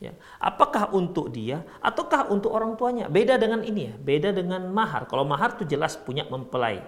[0.00, 0.16] Ya.
[0.40, 3.12] Apakah untuk dia ataukah untuk orang tuanya?
[3.12, 5.04] Beda dengan ini ya, beda dengan mahar.
[5.04, 6.80] Kalau mahar itu jelas punya mempelai.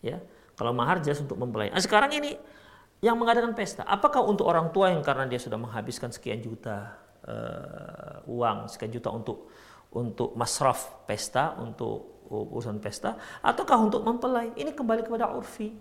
[0.00, 0.24] Ya.
[0.56, 1.68] Kalau mahar jelas untuk mempelai.
[1.68, 2.32] Nah, sekarang ini
[3.04, 8.22] yang mengadakan pesta, apakah untuk orang tua yang karena dia sudah menghabiskan sekian juta uh,
[8.30, 9.50] uang, sekian juta untuk
[9.92, 14.56] untuk masraf pesta, untuk urusan pesta, ataukah untuk mempelai?
[14.56, 15.74] Ini kembali kepada urfi,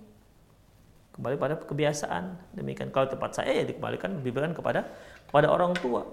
[1.15, 2.57] kembali pada kebiasaan.
[2.57, 4.89] Demikian kalau tempat saya ya dikembalikan diberikan kepada
[5.29, 6.03] kepada orang tua.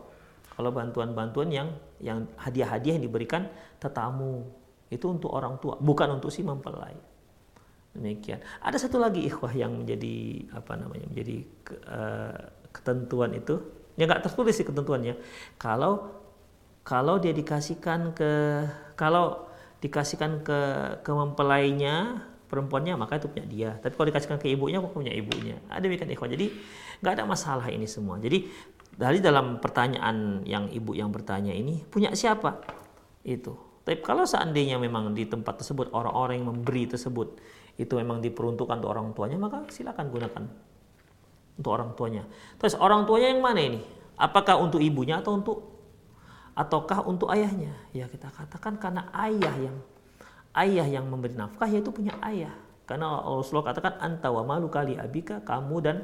[0.58, 1.70] Kalau bantuan-bantuan yang
[2.02, 3.46] yang hadiah-hadiah yang diberikan
[3.78, 4.42] tetamu
[4.90, 6.98] itu untuk orang tua, bukan untuk si mempelai.
[7.94, 8.42] Demikian.
[8.58, 11.36] Ada satu lagi ikhwah yang menjadi apa namanya menjadi
[11.86, 12.42] uh,
[12.74, 13.54] ketentuan itu,
[13.94, 15.14] ya nggak tertulis sih ketentuannya.
[15.62, 16.10] Kalau
[16.82, 18.32] kalau dia dikasihkan ke
[18.98, 19.46] kalau
[19.78, 20.60] dikasihkan ke
[21.06, 23.70] ke mempelainya perempuannya maka itu punya dia.
[23.78, 25.62] Tapi kalau dikasihkan ke ibunya maka punya ibunya.
[25.70, 26.32] Ada demikian ikhwah.
[26.34, 26.50] Jadi
[26.98, 28.18] nggak ada masalah ini semua.
[28.18, 28.48] Jadi
[28.98, 32.58] dari dalam pertanyaan yang ibu yang bertanya ini punya siapa?
[33.22, 33.54] Itu.
[33.86, 37.38] Tapi kalau seandainya memang di tempat tersebut orang-orang yang memberi tersebut
[37.78, 40.44] itu memang diperuntukkan untuk orang tuanya maka silakan gunakan
[41.62, 42.26] untuk orang tuanya.
[42.58, 43.80] Terus orang tuanya yang mana ini?
[44.18, 45.58] Apakah untuk ibunya atau untuk
[46.58, 47.70] ataukah untuk ayahnya?
[47.94, 49.76] Ya kita katakan karena ayah yang
[50.58, 52.50] ayah yang memberi nafkah yaitu punya ayah.
[52.82, 55.96] Karena Rasulullah katakan antawa malu kali abika kamu dan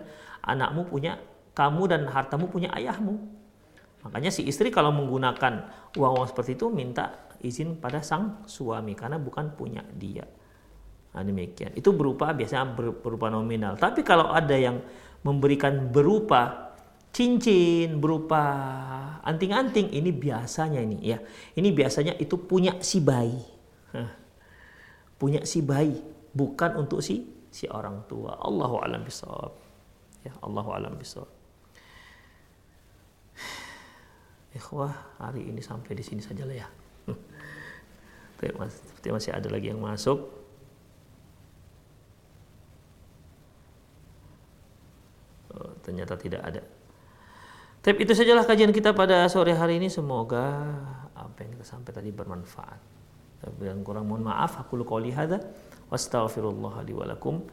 [0.47, 1.18] anakmu punya
[1.55, 3.14] kamu dan hartamu punya ayahmu.
[4.05, 9.57] Makanya si istri kalau menggunakan uang-uang seperti itu minta izin pada sang suami karena bukan
[9.57, 10.28] punya dia.
[11.14, 11.72] Nah, demikian.
[11.78, 13.78] Itu berupa biasanya berupa nominal.
[13.78, 14.82] Tapi kalau ada yang
[15.22, 16.74] memberikan berupa
[17.14, 18.42] cincin, berupa
[19.22, 21.22] anting-anting, ini biasanya ini ya.
[21.55, 23.40] Ini biasanya itu punya si bayi.
[25.14, 25.94] Punya si bayi,
[26.34, 27.22] bukan untuk si
[27.55, 28.34] si orang tua.
[28.42, 29.55] Allahu a'lam bishawab.
[30.26, 31.30] Ya, Allahu a'lam bishawab.
[34.55, 36.68] Ikhwah, hari ini sampai di sini saja lah ya.
[38.38, 40.30] Seperti masih ada lagi yang masuk.
[45.55, 46.62] Oh, ternyata tidak ada.
[47.84, 49.90] Tapi itu sajalah kajian kita pada sore hari ini.
[49.90, 50.72] Semoga
[51.12, 52.80] apa yang kita sampai tadi bermanfaat.
[53.61, 54.57] Dan kurang mohon maaf.
[54.62, 55.42] Aku qouli hadza
[55.90, 57.44] wa astaghfirullah li wa lakum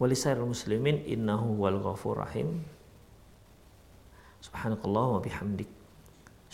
[0.00, 0.06] wa
[0.46, 2.64] muslimin innahu wal ghafur rahim.
[4.40, 5.83] Subhanakallah wa bihamdik.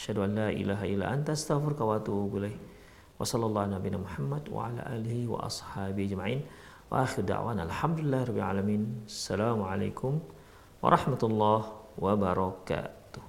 [0.00, 2.40] Asyhadu an la ilaha illa anta astaghfiruka wa atubu.
[2.40, 6.40] Wa sallallahu nabiyana Muhammad wa ala alihi wa ashabihi ajma'in.
[6.88, 9.04] Wa akhir da'wana alhamdulillah rabbil alamin.
[9.04, 10.24] Assalamualaikum
[10.80, 11.68] warahmatullahi
[12.00, 13.20] wabarakatuh.